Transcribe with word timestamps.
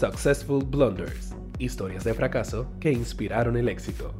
Successful 0.00 0.64
Blunders, 0.64 1.36
historias 1.58 2.04
de 2.04 2.14
fracaso 2.14 2.66
que 2.80 2.90
inspiraron 2.90 3.58
el 3.58 3.68
éxito. 3.68 4.14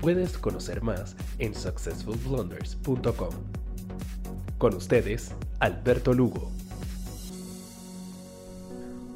Puedes 0.00 0.36
conocer 0.36 0.82
más 0.82 1.16
en 1.38 1.54
successfulblunders.com. 1.54 3.30
Con 4.58 4.74
ustedes, 4.74 5.36
Alberto 5.60 6.12
Lugo. 6.12 6.50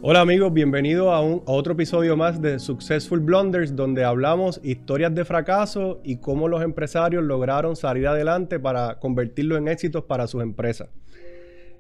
Hola 0.02 0.20
amigos, 0.20 0.52
bienvenidos 0.52 1.09
a, 1.09 1.16
a 1.16 1.20
otro 1.20 1.73
episodio 1.73 2.16
más 2.16 2.41
de 2.41 2.61
Successful 2.61 3.19
Blunders, 3.19 3.75
donde 3.75 4.05
hablamos 4.05 4.61
historias 4.62 5.16
de 5.16 5.25
fracaso 5.25 6.01
y 6.05 6.19
cómo 6.19 6.46
los 6.46 6.62
empresarios 6.62 7.25
lograron 7.25 7.75
salir 7.75 8.07
adelante 8.07 8.61
para 8.61 9.01
convertirlo 9.01 9.57
en 9.57 9.66
éxitos 9.66 10.05
para 10.05 10.29
sus 10.29 10.45
empresas. 10.45 10.91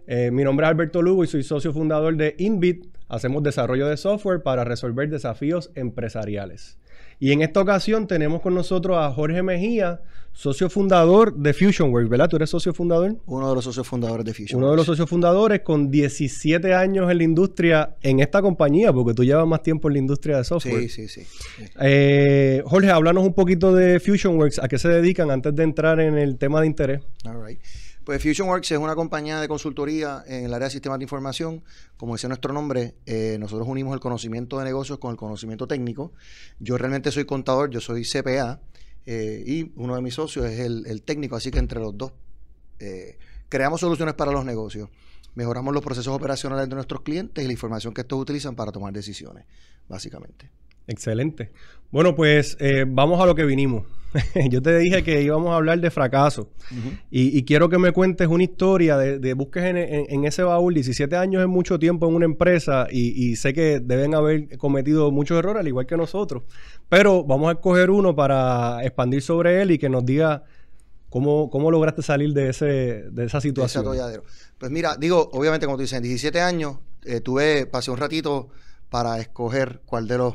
Eh, 0.08 0.32
mi 0.32 0.42
nombre 0.42 0.66
es 0.66 0.70
Alberto 0.70 1.00
Lugo 1.00 1.22
y 1.22 1.28
soy 1.28 1.44
socio 1.44 1.72
fundador 1.72 2.16
de 2.16 2.34
Inbit. 2.38 2.93
Hacemos 3.08 3.42
desarrollo 3.42 3.86
de 3.86 3.96
software 3.96 4.42
para 4.42 4.64
resolver 4.64 5.08
desafíos 5.08 5.70
empresariales. 5.74 6.78
Y 7.20 7.32
en 7.32 7.42
esta 7.42 7.60
ocasión 7.60 8.06
tenemos 8.06 8.40
con 8.40 8.54
nosotros 8.54 8.96
a 8.98 9.10
Jorge 9.10 9.42
Mejía, 9.42 10.00
socio 10.32 10.68
fundador 10.68 11.34
de 11.36 11.54
FusionWorks, 11.54 12.08
¿verdad? 12.08 12.28
¿Tú 12.28 12.36
eres 12.36 12.50
socio 12.50 12.74
fundador? 12.74 13.16
Uno 13.26 13.48
de 13.48 13.54
los 13.54 13.64
socios 13.64 13.86
fundadores 13.86 14.24
de 14.24 14.32
FusionWorks. 14.32 14.54
Uno 14.56 14.70
de 14.72 14.76
los 14.76 14.86
socios 14.86 15.08
fundadores 15.08 15.60
con 15.60 15.90
17 15.90 16.74
años 16.74 17.10
en 17.10 17.18
la 17.18 17.24
industria, 17.24 17.96
en 18.02 18.18
esta 18.18 18.42
compañía, 18.42 18.92
porque 18.92 19.14
tú 19.14 19.22
llevas 19.22 19.46
más 19.46 19.62
tiempo 19.62 19.88
en 19.88 19.94
la 19.94 19.98
industria 20.00 20.38
de 20.38 20.44
software. 20.44 20.88
Sí, 20.88 21.08
sí, 21.08 21.08
sí. 21.08 21.22
Eh, 21.80 22.62
Jorge, 22.66 22.90
háblanos 22.90 23.24
un 23.24 23.34
poquito 23.34 23.72
de 23.72 24.00
FusionWorks, 24.00 24.58
¿a 24.58 24.66
qué 24.68 24.78
se 24.78 24.88
dedican 24.88 25.30
antes 25.30 25.54
de 25.54 25.62
entrar 25.62 26.00
en 26.00 26.18
el 26.18 26.36
tema 26.36 26.60
de 26.60 26.66
interés? 26.66 27.00
All 27.24 27.46
right. 27.46 27.60
Pues 28.04 28.22
FusionWorks 28.22 28.70
es 28.70 28.78
una 28.78 28.94
compañía 28.94 29.40
de 29.40 29.48
consultoría 29.48 30.22
en 30.26 30.44
el 30.44 30.52
área 30.52 30.66
de 30.66 30.72
sistemas 30.72 30.98
de 30.98 31.04
información. 31.04 31.64
Como 31.96 32.14
dice 32.14 32.28
nuestro 32.28 32.52
nombre, 32.52 32.96
eh, 33.06 33.38
nosotros 33.40 33.66
unimos 33.66 33.94
el 33.94 34.00
conocimiento 34.00 34.58
de 34.58 34.64
negocios 34.66 34.98
con 34.98 35.12
el 35.12 35.16
conocimiento 35.16 35.66
técnico. 35.66 36.12
Yo 36.58 36.76
realmente 36.76 37.10
soy 37.10 37.24
contador, 37.24 37.70
yo 37.70 37.80
soy 37.80 38.04
CPA 38.04 38.60
eh, 39.06 39.42
y 39.46 39.72
uno 39.76 39.96
de 39.96 40.02
mis 40.02 40.14
socios 40.14 40.44
es 40.44 40.60
el, 40.60 41.02
técnico, 41.02 41.34
así 41.36 41.50
que 41.50 41.58
entre 41.58 41.80
los 41.80 41.96
dos 41.96 42.12
eh, 42.78 43.16
creamos 43.48 43.80
soluciones 43.80 44.14
para 44.14 44.32
los 44.32 44.44
negocios. 44.44 44.90
Mejoramos 45.34 45.72
los 45.72 45.82
procesos 45.82 46.14
operacionales 46.14 46.68
de 46.68 46.74
nuestros 46.74 47.00
clientes 47.00 47.42
y 47.42 47.46
la 47.46 47.54
información 47.54 47.94
que 47.94 48.02
estos 48.02 48.20
utilizan 48.20 48.54
para 48.54 48.70
tomar 48.70 48.92
decisiones, 48.92 49.46
básicamente. 49.88 50.50
Excelente. 50.86 51.52
Bueno, 51.90 52.14
pues 52.14 52.58
vamos 52.86 53.18
a 53.22 53.24
lo 53.24 53.34
que 53.34 53.46
vinimos. 53.46 53.86
yo 54.48 54.62
te 54.62 54.78
dije 54.78 55.02
que 55.02 55.22
íbamos 55.22 55.52
a 55.52 55.56
hablar 55.56 55.80
de 55.80 55.90
fracaso. 55.90 56.50
y, 57.10 57.42
quiero 57.44 57.68
que 57.68 57.78
me 57.78 57.92
cuentes 57.92 58.28
una 58.28 58.44
historia 58.44 58.96
de, 58.96 59.34
busques 59.34 59.64
en, 59.64 60.24
ese 60.24 60.42
baúl. 60.42 60.74
17 60.74 61.16
años 61.16 61.42
es 61.42 61.48
mucho 61.48 61.78
tiempo 61.78 62.08
en 62.08 62.14
una 62.14 62.24
empresa 62.24 62.86
y, 62.90 63.36
sé 63.36 63.52
que 63.52 63.80
deben 63.80 64.14
haber 64.14 64.56
cometido 64.58 65.10
muchos 65.10 65.38
errores, 65.38 65.60
al 65.60 65.68
igual 65.68 65.86
que 65.86 65.96
nosotros. 65.96 66.44
Pero 66.88 67.24
vamos 67.24 67.48
a 67.48 67.52
escoger 67.52 67.90
uno 67.90 68.14
para 68.14 68.84
expandir 68.84 69.22
sobre 69.22 69.62
él 69.62 69.72
y 69.72 69.78
que 69.78 69.88
nos 69.88 70.04
diga 70.04 70.44
cómo, 71.10 71.50
cómo 71.50 71.70
lograste 71.70 72.02
salir 72.02 72.32
de, 72.32 72.50
ese, 72.50 72.66
de 73.10 73.24
esa 73.24 73.40
situación. 73.40 73.84
pues 74.58 74.70
mira, 74.70 74.96
digo, 74.96 75.30
obviamente, 75.32 75.66
como 75.66 75.76
tú 75.76 75.82
dices, 75.82 75.96
en 75.96 76.04
17 76.04 76.40
años 76.40 76.78
eh, 77.04 77.20
tuve, 77.20 77.66
pasé 77.66 77.90
un 77.90 77.98
ratito 77.98 78.48
para 78.90 79.18
escoger 79.18 79.80
cuál 79.86 80.06
de 80.06 80.18
los 80.18 80.34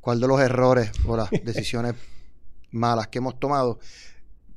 cuál 0.00 0.20
de 0.20 0.26
los 0.26 0.40
errores 0.40 0.90
o 1.06 1.16
las 1.16 1.30
decisiones 1.44 1.94
malas 2.72 3.08
que 3.08 3.18
hemos 3.18 3.38
tomado. 3.38 3.78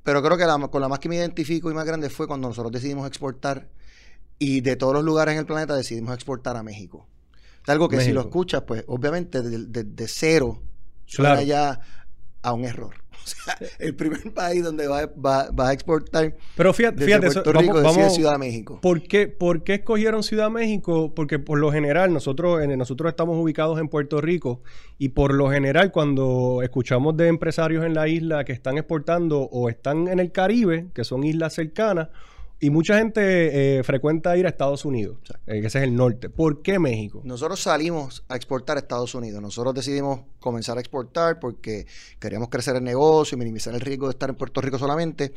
Pero 0.04 0.22
creo 0.22 0.38
que 0.38 0.70
con 0.70 0.82
la 0.82 0.88
más 0.88 1.00
que 1.00 1.10
me 1.10 1.16
identifico 1.16 1.72
y 1.72 1.74
más 1.74 1.86
grande 1.86 2.10
fue 2.10 2.28
cuando 2.28 2.48
nosotros 2.48 2.72
decidimos 2.72 3.08
exportar 3.08 3.70
y 4.38 4.62
de 4.62 4.76
todos 4.76 4.94
los 4.94 5.04
lugares 5.04 5.34
en 5.34 5.40
el 5.40 5.46
planeta 5.46 5.76
decidimos 5.76 6.14
exportar 6.14 6.58
a 6.58 6.64
México. 6.64 7.08
algo 7.68 7.90
que 7.90 8.02
si 8.02 8.12
lo 8.12 8.22
escuchas, 8.22 8.64
pues 8.64 8.84
obviamente 8.88 9.42
de, 9.42 10.08
cero 10.08 10.62
suena 11.06 11.42
ya 11.42 11.80
a 12.42 12.54
un 12.54 12.66
error. 12.66 12.96
O 13.26 13.28
sea, 13.28 13.58
el 13.80 13.96
primer 13.96 14.34
país 14.34 14.64
donde 14.64 14.88
va, 14.88 15.08
va, 15.08 15.70
a 15.70 15.74
exportar. 15.74 16.36
Pero 16.56 16.74
fíjate, 16.74 17.06
fíjate 17.06 17.32
Puerto 17.32 17.54
Rico 17.54 17.82
vamos, 17.82 18.14
Ciudad 18.14 18.34
de 18.34 18.38
México. 18.38 18.80
¿por 18.82 19.02
qué, 19.02 19.28
¿Por 19.28 19.64
qué 19.64 19.76
escogieron 19.76 20.22
Ciudad 20.22 20.46
de 20.46 20.52
México? 20.52 21.14
Porque 21.16 21.40
por 21.40 21.58
lo 21.58 21.72
general, 21.72 22.14
nosotros, 22.14 22.62
en, 22.64 22.78
nosotros 22.78 23.10
estamos 23.10 23.42
ubicados 23.42 23.80
en 23.80 23.90
Puerto 23.90 24.22
Rico 24.22 24.62
y 25.00 25.10
por 25.10 25.34
lo 25.34 25.50
general, 25.50 25.92
cuando 25.92 26.62
escuchamos 26.62 27.18
de 27.18 27.28
empresarios 27.28 27.84
en 27.84 27.96
la 27.96 28.08
isla 28.08 28.46
que 28.46 28.54
están 28.54 28.78
exportando 28.78 29.42
o 29.42 29.70
están 29.70 30.08
en 30.08 30.20
el 30.20 30.32
Caribe, 30.32 30.88
que 30.94 31.04
son 31.04 31.24
islas 31.24 31.54
cercanas, 31.54 32.10
y 32.60 32.70
mucha 32.70 32.98
gente 32.98 33.80
eh, 33.80 33.84
frecuenta 33.84 34.36
ir 34.38 34.46
a 34.46 34.50
Estados 34.50 34.86
Unidos, 34.86 35.18
eh, 35.46 35.62
que 35.62 35.68
ese 35.68 35.80
es 35.80 35.84
el 35.84 35.96
norte. 35.96 36.30
¿Por 36.30 36.62
qué 36.62 36.80
México? 36.80 37.22
Nosotros 37.24 37.62
salimos 37.62 38.24
a 38.30 38.36
exportar 38.36 38.78
a 38.78 38.80
Estados 38.80 39.14
Unidos. 39.14 39.42
Nosotros 39.42 39.74
decidimos 39.74 40.22
comenzar 40.40 40.78
a 40.78 40.80
exportar 40.80 41.40
porque 41.40 41.86
queríamos 42.20 42.50
crecer 42.50 42.76
el 42.76 42.84
negocio 42.84 43.36
y 43.36 43.40
minimizar 43.40 43.74
el 43.74 43.82
riesgo 43.82 44.08
de 44.08 44.12
estar 44.12 44.30
en 44.30 44.36
Puerto 44.36 44.62
Rico 44.62 44.80
solamente. 44.80 45.34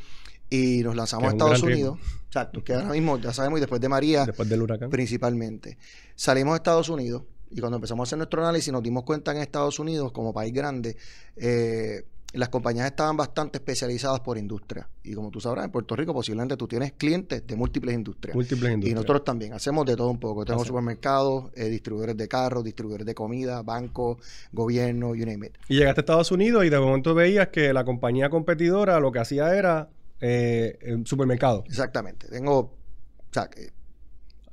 Y 0.50 0.82
nos 0.82 0.96
lanzamos 0.96 1.28
a 1.28 1.32
Estados 1.32 1.62
Unidos. 1.62 1.98
Exacto, 2.26 2.64
que 2.64 2.72
ahora 2.72 2.88
mismo 2.90 3.18
ya 3.18 3.32
sabemos, 3.32 3.58
y 3.58 3.60
después 3.60 3.80
de 3.80 3.88
María, 3.88 4.24
después 4.24 4.48
del 4.48 4.62
huracán. 4.62 4.88
principalmente. 4.88 5.76
Salimos 6.14 6.54
a 6.54 6.56
Estados 6.56 6.88
Unidos 6.88 7.24
y 7.50 7.60
cuando 7.60 7.76
empezamos 7.76 8.06
a 8.06 8.08
hacer 8.08 8.18
nuestro 8.18 8.42
análisis 8.42 8.72
nos 8.72 8.82
dimos 8.82 9.04
cuenta 9.04 9.32
en 9.32 9.38
Estados 9.38 9.78
Unidos, 9.78 10.12
como 10.12 10.32
país 10.32 10.52
grande, 10.52 10.96
eh, 11.36 12.04
las 12.34 12.50
compañías 12.50 12.86
estaban 12.86 13.16
bastante 13.16 13.58
especializadas 13.58 14.20
por 14.20 14.36
industria. 14.36 14.86
Y 15.02 15.14
como 15.14 15.30
tú 15.30 15.40
sabrás, 15.40 15.64
en 15.64 15.70
Puerto 15.70 15.96
Rico 15.96 16.12
posiblemente 16.12 16.56
tú 16.56 16.68
tienes 16.68 16.92
clientes 16.92 17.46
de 17.46 17.56
múltiples 17.56 17.94
industrias. 17.94 18.34
Múltiples 18.34 18.72
industrias. 18.72 18.92
Y 18.92 18.94
nosotros 18.94 19.24
también 19.24 19.54
hacemos 19.54 19.86
de 19.86 19.96
todo 19.96 20.10
un 20.10 20.20
poco. 20.20 20.44
Tenemos 20.44 20.66
supermercados, 20.66 21.50
eh, 21.54 21.68
distribuidores 21.68 22.16
de 22.16 22.28
carros, 22.28 22.64
distribuidores 22.64 23.06
de 23.06 23.14
comida, 23.14 23.62
bancos, 23.62 24.18
gobierno, 24.52 25.14
you 25.14 25.24
name 25.24 25.46
it. 25.46 25.54
Y 25.68 25.76
llegaste 25.76 26.00
a 26.00 26.02
Estados 26.02 26.30
Unidos 26.30 26.64
y 26.66 26.68
de 26.68 26.78
momento 26.78 27.14
veías 27.14 27.48
que 27.48 27.72
la 27.72 27.84
compañía 27.84 28.28
competidora 28.28 29.00
lo 29.00 29.10
que 29.10 29.20
hacía 29.20 29.54
era 29.54 29.88
eh, 30.20 30.98
supermercado. 31.04 31.64
Exactamente. 31.66 32.28
Tengo, 32.28 32.58
o 32.58 33.32
sea, 33.32 33.48
que 33.48 33.70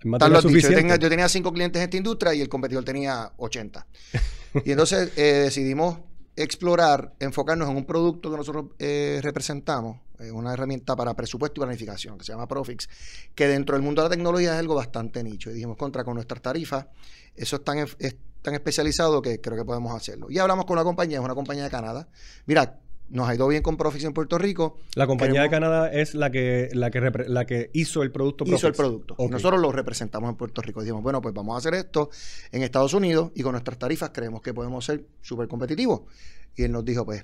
yo, 0.05 0.97
yo, 0.97 1.09
tenía 1.09 1.27
cinco 1.27 1.51
clientes 1.51 1.79
en 1.79 1.85
esta 1.85 1.97
industria 1.97 2.33
y 2.33 2.41
el 2.41 2.47
competidor 2.47 2.83
tenía 2.83 3.31
80. 3.37 3.87
y 4.65 4.71
entonces 4.71 5.11
eh, 5.17 5.41
decidimos 5.45 5.97
explorar, 6.35 7.13
enfocarnos 7.19 7.69
en 7.69 7.78
un 7.78 7.85
producto 7.85 8.29
que 8.29 8.38
nosotros 8.38 8.66
eh, 8.79 9.19
representamos, 9.23 10.00
eh, 10.19 10.31
una 10.31 10.53
herramienta 10.53 10.96
para 10.96 11.13
presupuesto 11.13 11.62
y 11.62 11.63
planificación 11.63 12.18
que 12.18 12.25
se 12.25 12.31
llama 12.31 12.47
Profix, 12.47 12.90
que 13.34 13.47
dentro 13.47 13.75
del 13.75 13.84
mundo 13.84 14.01
de 14.01 14.09
la 14.09 14.16
tecnología 14.16 14.53
es 14.53 14.59
algo 14.59 14.75
bastante 14.75 15.23
nicho. 15.23 15.50
Y 15.50 15.53
dijimos, 15.53 15.78
contra, 15.78 16.03
con 16.03 16.16
nuestras 16.16 16.41
tarifas, 16.41 16.88
eso 17.35 17.56
es 17.57 17.63
tan, 17.63 17.78
es 17.79 18.16
tan 18.41 18.53
especializado 18.53 19.22
que 19.22 19.40
creo 19.41 19.57
que 19.57 19.66
podemos 19.66 19.96
hacerlo. 19.96 20.28
Y 20.29 20.38
hablamos 20.38 20.66
con 20.66 20.75
la 20.75 20.84
compañía, 20.84 21.18
es 21.18 21.23
una 21.23 21.35
compañía 21.35 21.63
de 21.63 21.69
Canadá. 21.69 22.07
Mira, 22.46 22.79
nos 23.09 23.29
ha 23.29 23.35
ido 23.35 23.47
bien 23.47 23.61
con 23.61 23.77
Profix 23.77 24.03
en 24.03 24.13
Puerto 24.13 24.38
Rico. 24.38 24.77
La 24.95 25.07
compañía 25.07 25.41
de 25.41 25.49
Canadá 25.49 25.91
es 25.91 26.16
la 26.16 26.31
que, 26.31 26.69
la 26.73 26.89
que, 26.89 26.99
la 27.27 27.45
que 27.45 27.69
hizo 27.73 28.03
el 28.03 28.11
producto 28.11 28.45
Hizo 28.45 28.67
el 28.67 28.73
producto. 28.73 29.16
Nosotros 29.29 29.61
lo 29.61 29.71
representamos 29.71 30.29
en 30.29 30.35
Puerto 30.35 30.61
Rico. 30.61 30.81
Dijimos, 30.81 31.03
bueno, 31.03 31.21
pues 31.21 31.33
vamos 31.33 31.55
a 31.55 31.57
hacer 31.57 31.73
esto 31.75 32.09
en 32.51 32.63
Estados 32.63 32.93
Unidos 32.93 33.31
y 33.35 33.43
con 33.43 33.53
nuestras 33.53 33.77
tarifas 33.77 34.11
creemos 34.13 34.41
que 34.41 34.53
podemos 34.53 34.83
ser 34.85 35.05
súper 35.21 35.47
competitivos. 35.47 36.01
Y 36.55 36.63
él 36.63 36.71
nos 36.71 36.85
dijo, 36.85 37.05
pues, 37.05 37.23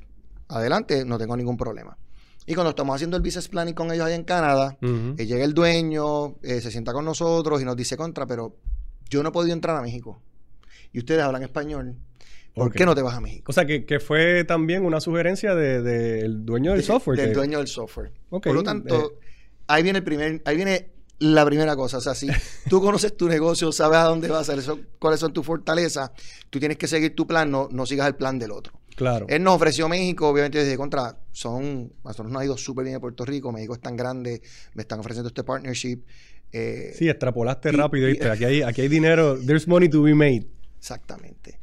adelante, 0.49 1.05
no 1.05 1.17
tengo 1.17 1.35
ningún 1.35 1.57
problema. 1.57 1.97
Y 2.45 2.55
cuando 2.55 2.71
estamos 2.71 2.95
haciendo 2.95 3.17
el 3.17 3.23
business 3.23 3.47
planning 3.47 3.73
con 3.73 3.91
ellos 3.91 4.05
allá 4.05 4.15
en 4.15 4.23
Canadá, 4.23 4.77
eh, 4.81 5.25
llega 5.25 5.43
el 5.45 5.53
dueño, 5.53 6.35
eh, 6.41 6.59
se 6.59 6.71
sienta 6.71 6.91
con 6.91 7.05
nosotros 7.05 7.61
y 7.61 7.65
nos 7.65 7.75
dice 7.75 7.95
contra, 7.97 8.25
pero 8.25 8.55
yo 9.09 9.21
no 9.23 9.29
he 9.29 9.31
podido 9.31 9.53
entrar 9.53 9.77
a 9.77 9.81
México. 9.81 10.21
Y 10.91 10.99
ustedes 10.99 11.21
hablan 11.21 11.43
español 11.43 11.97
¿Por 12.53 12.73
qué 12.73 12.85
no 12.85 12.95
te 12.95 13.01
vas 13.01 13.15
a 13.15 13.21
México? 13.21 13.51
O 13.51 13.53
sea, 13.53 13.65
que, 13.65 13.99
fue 13.99 14.43
también 14.43 14.85
una 14.85 14.99
sugerencia 14.99 15.55
del 15.55 16.45
dueño 16.45 16.73
del 16.73 16.83
software. 16.83 17.17
Del 17.17 17.33
dueño 17.33 17.59
del 17.59 17.67
software. 17.67 18.11
Por 18.29 18.53
lo 18.53 18.63
tanto, 18.63 19.13
eh. 19.13 19.25
ahí 19.67 19.83
viene 19.83 19.99
el 19.99 20.03
primer, 20.03 20.41
ahí 20.45 20.55
viene 20.55 20.91
la 21.19 21.45
primera 21.45 21.75
cosa. 21.75 21.97
O 21.97 22.01
sea, 22.01 22.13
si 22.13 22.27
tú 22.69 22.81
conoces 22.81 23.15
tu 23.15 23.29
negocio, 23.29 23.71
sabes 23.71 23.99
a 23.99 24.03
dónde 24.03 24.27
vas, 24.27 24.51
cuáles 24.99 25.19
son 25.19 25.33
tus 25.33 25.45
fortalezas, 25.45 26.11
tú 26.49 26.59
tienes 26.59 26.77
que 26.77 26.87
seguir 26.87 27.15
tu 27.15 27.25
plan, 27.25 27.49
no, 27.49 27.69
no 27.71 27.85
sigas 27.85 28.07
el 28.07 28.15
plan 28.15 28.37
del 28.37 28.51
otro. 28.51 28.73
Claro. 28.95 29.25
Él 29.29 29.41
nos 29.41 29.55
ofreció 29.55 29.87
México, 29.87 30.27
obviamente 30.27 30.59
desde 30.59 30.77
contra, 30.77 31.17
son, 31.31 31.93
nosotros 32.03 32.31
nos 32.31 32.41
ha 32.41 32.45
ido 32.45 32.57
súper 32.57 32.83
bien 32.83 32.95
en 32.95 33.01
Puerto 33.01 33.23
Rico, 33.25 33.51
México 33.51 33.73
es 33.73 33.79
tan 33.79 33.95
grande, 33.95 34.41
me 34.73 34.81
están 34.81 34.99
ofreciendo 34.99 35.29
este 35.29 35.43
partnership. 35.43 36.03
Eh, 36.51 36.91
sí, 36.95 37.07
extrapolaste 37.07 37.71
rápido, 37.71 38.07
¿viste? 38.07 38.29
Aquí 38.29 38.43
hay, 38.43 38.61
aquí 38.61 38.81
hay 38.81 38.89
dinero, 38.89 39.39
there's 39.39 39.67
money 39.67 39.87
to 39.87 40.03
be 40.03 40.13
made. 40.13 40.45
Exactamente. 40.77 41.60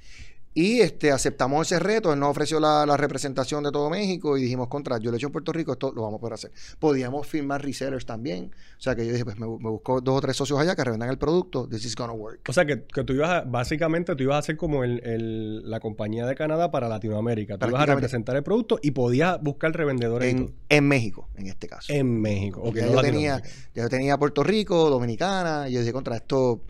Y 0.60 0.80
este, 0.80 1.12
aceptamos 1.12 1.70
ese 1.70 1.78
reto, 1.78 2.12
él 2.12 2.18
nos 2.18 2.30
ofreció 2.30 2.58
la, 2.58 2.84
la 2.84 2.96
representación 2.96 3.62
de 3.62 3.70
todo 3.70 3.88
México 3.90 4.36
y 4.36 4.42
dijimos, 4.42 4.66
contra, 4.66 4.98
yo 4.98 5.10
lo 5.10 5.16
he 5.16 5.18
hecho 5.18 5.28
en 5.28 5.32
Puerto 5.32 5.52
Rico, 5.52 5.70
esto 5.72 5.92
lo 5.94 6.02
vamos 6.02 6.18
a 6.18 6.20
poder 6.20 6.34
hacer. 6.34 6.50
Podíamos 6.80 7.28
firmar 7.28 7.62
resellers 7.62 8.04
también, 8.04 8.50
o 8.76 8.80
sea 8.80 8.96
que 8.96 9.06
yo 9.06 9.12
dije, 9.12 9.24
pues 9.24 9.38
me, 9.38 9.46
me 9.46 9.70
busco 9.70 10.00
dos 10.00 10.16
o 10.16 10.20
tres 10.20 10.36
socios 10.36 10.58
allá 10.58 10.74
que 10.74 10.82
revendan 10.82 11.10
el 11.10 11.16
producto, 11.18 11.68
this 11.68 11.84
is 11.84 11.94
gonna 11.94 12.12
work. 12.12 12.40
O 12.48 12.52
sea, 12.52 12.64
que, 12.66 12.82
que 12.82 13.04
tú 13.04 13.12
ibas 13.12 13.30
a, 13.30 13.40
básicamente 13.42 14.16
tú 14.16 14.24
ibas 14.24 14.38
a 14.38 14.42
ser 14.42 14.56
como 14.56 14.82
el, 14.82 15.00
el- 15.04 15.70
la 15.70 15.78
compañía 15.78 16.26
de 16.26 16.34
Canadá 16.34 16.72
para 16.72 16.88
Latinoamérica. 16.88 17.56
Tú 17.56 17.68
ibas 17.68 17.82
a 17.82 17.86
representar 17.86 18.34
el 18.34 18.42
producto 18.42 18.80
y 18.82 18.90
podías 18.90 19.40
buscar 19.40 19.72
revendedores 19.72 20.34
En, 20.34 20.52
en 20.68 20.88
México, 20.88 21.28
en 21.36 21.46
este 21.46 21.68
caso. 21.68 21.92
en 21.92 22.20
México. 22.20 22.62
Ok, 22.64 22.74
ya, 22.78 22.86
yo 22.90 23.00
tenía, 23.00 23.42
ya 23.76 23.82
yo 23.84 23.88
tenía 23.88 24.18
Puerto 24.18 24.42
Rico, 24.42 24.90
Dominicana, 24.90 25.68
y 25.68 25.74
yo 25.74 25.80
dije, 25.80 25.92
contra, 25.92 26.16
esto, 26.16 26.62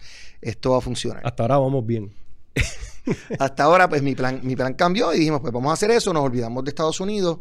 esto 0.42 0.72
va 0.72 0.76
a 0.78 0.80
funcionar. 0.82 1.22
Hasta 1.24 1.42
ahora 1.44 1.56
vamos 1.56 1.86
bien. 1.86 2.12
Hasta 3.38 3.64
ahora, 3.64 3.88
pues 3.88 4.02
mi 4.02 4.14
plan, 4.14 4.40
mi 4.42 4.56
plan 4.56 4.74
cambió 4.74 5.12
y 5.14 5.18
dijimos, 5.18 5.40
pues 5.40 5.52
vamos 5.52 5.70
a 5.70 5.74
hacer 5.74 5.90
eso, 5.90 6.12
nos 6.12 6.24
olvidamos 6.24 6.64
de 6.64 6.70
Estados 6.70 7.00
Unidos 7.00 7.38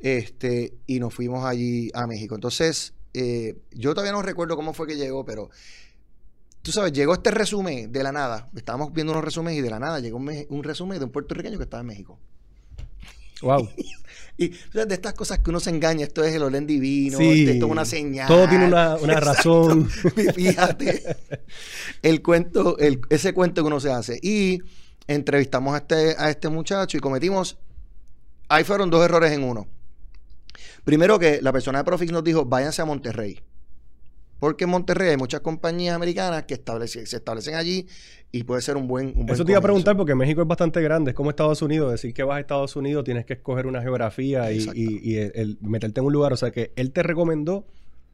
este, 0.00 0.74
y 0.86 1.00
nos 1.00 1.14
fuimos 1.14 1.44
allí 1.44 1.90
a 1.94 2.06
México. 2.06 2.34
Entonces, 2.34 2.94
eh, 3.14 3.56
yo 3.72 3.94
todavía 3.94 4.12
no 4.12 4.22
recuerdo 4.22 4.56
cómo 4.56 4.72
fue 4.74 4.86
que 4.86 4.96
llegó, 4.96 5.24
pero 5.24 5.50
tú 6.62 6.72
sabes, 6.72 6.92
llegó 6.92 7.14
este 7.14 7.30
resumen 7.30 7.90
de 7.92 8.02
la 8.02 8.12
nada. 8.12 8.48
Estábamos 8.56 8.92
viendo 8.92 9.12
unos 9.12 9.24
resúmenes 9.24 9.58
y 9.58 9.62
de 9.62 9.70
la 9.70 9.78
nada 9.78 10.00
llegó 10.00 10.16
un, 10.18 10.46
un 10.48 10.64
resumen 10.64 10.98
de 10.98 11.04
un 11.04 11.10
puertorriqueño 11.10 11.58
que 11.58 11.64
estaba 11.64 11.80
en 11.82 11.86
México. 11.86 12.18
Wow. 13.42 13.68
Y 14.36 14.50
o 14.52 14.72
sea, 14.72 14.84
de 14.84 14.96
estas 14.96 15.14
cosas 15.14 15.38
que 15.38 15.50
uno 15.50 15.60
se 15.60 15.70
engaña, 15.70 16.04
esto 16.06 16.24
es 16.24 16.34
el 16.34 16.42
olén 16.42 16.66
divino, 16.66 17.18
Sí. 17.18 17.42
este, 17.42 17.52
esto 17.52 17.66
es 17.66 17.70
una 17.70 17.84
señal. 17.84 18.26
Todo 18.26 18.48
tiene 18.48 18.66
una, 18.66 18.96
una 18.96 19.20
razón. 19.20 19.88
Fíjate 20.34 21.04
el 22.02 22.20
cuento, 22.20 22.76
el, 22.78 23.00
ese 23.10 23.32
cuento 23.32 23.62
que 23.62 23.68
uno 23.68 23.78
se 23.78 23.92
hace. 23.92 24.18
Y 24.20 24.58
entrevistamos 25.06 25.74
a 25.74 25.78
este, 25.78 26.14
a 26.18 26.30
este 26.30 26.48
muchacho 26.48 26.96
y 26.96 27.00
cometimos. 27.00 27.58
Ahí 28.48 28.64
fueron 28.64 28.90
dos 28.90 29.04
errores 29.04 29.32
en 29.32 29.42
uno. 29.44 29.66
Primero 30.84 31.18
que 31.18 31.40
la 31.42 31.52
persona 31.52 31.78
de 31.78 31.84
Profix 31.84 32.12
nos 32.12 32.22
dijo, 32.24 32.44
váyanse 32.44 32.82
a 32.82 32.84
Monterrey. 32.84 33.40
Porque 34.38 34.64
en 34.64 34.70
Monterrey 34.70 35.08
hay 35.10 35.16
muchas 35.16 35.40
compañías 35.40 35.94
americanas 35.96 36.42
que 36.44 36.54
establecen, 36.54 37.06
se 37.06 37.16
establecen 37.16 37.54
allí 37.54 37.86
y 38.30 38.42
puede 38.44 38.60
ser 38.60 38.76
un 38.76 38.86
buen, 38.86 39.06
un 39.08 39.14
buen 39.26 39.30
Eso 39.30 39.44
te 39.44 39.52
iba 39.52 39.58
a 39.58 39.62
preguntar 39.62 39.96
porque 39.96 40.14
México 40.14 40.42
es 40.42 40.48
bastante 40.48 40.82
grande, 40.82 41.12
es 41.12 41.16
como 41.16 41.30
Estados 41.30 41.62
Unidos. 41.62 41.90
Decir 41.92 42.12
que 42.12 42.22
vas 42.24 42.36
a 42.36 42.40
Estados 42.40 42.76
Unidos 42.76 43.04
tienes 43.04 43.24
que 43.24 43.34
escoger 43.34 43.66
una 43.66 43.80
geografía 43.80 44.52
y, 44.52 44.56
Exacto. 44.58 44.78
y- 44.78 45.00
y 45.02 45.16
el- 45.16 45.32
el 45.34 45.58
meterte 45.62 46.00
en 46.00 46.06
un 46.06 46.12
lugar. 46.12 46.32
O 46.32 46.36
sea 46.36 46.50
que 46.50 46.72
él 46.76 46.92
te 46.92 47.02
recomendó 47.02 47.66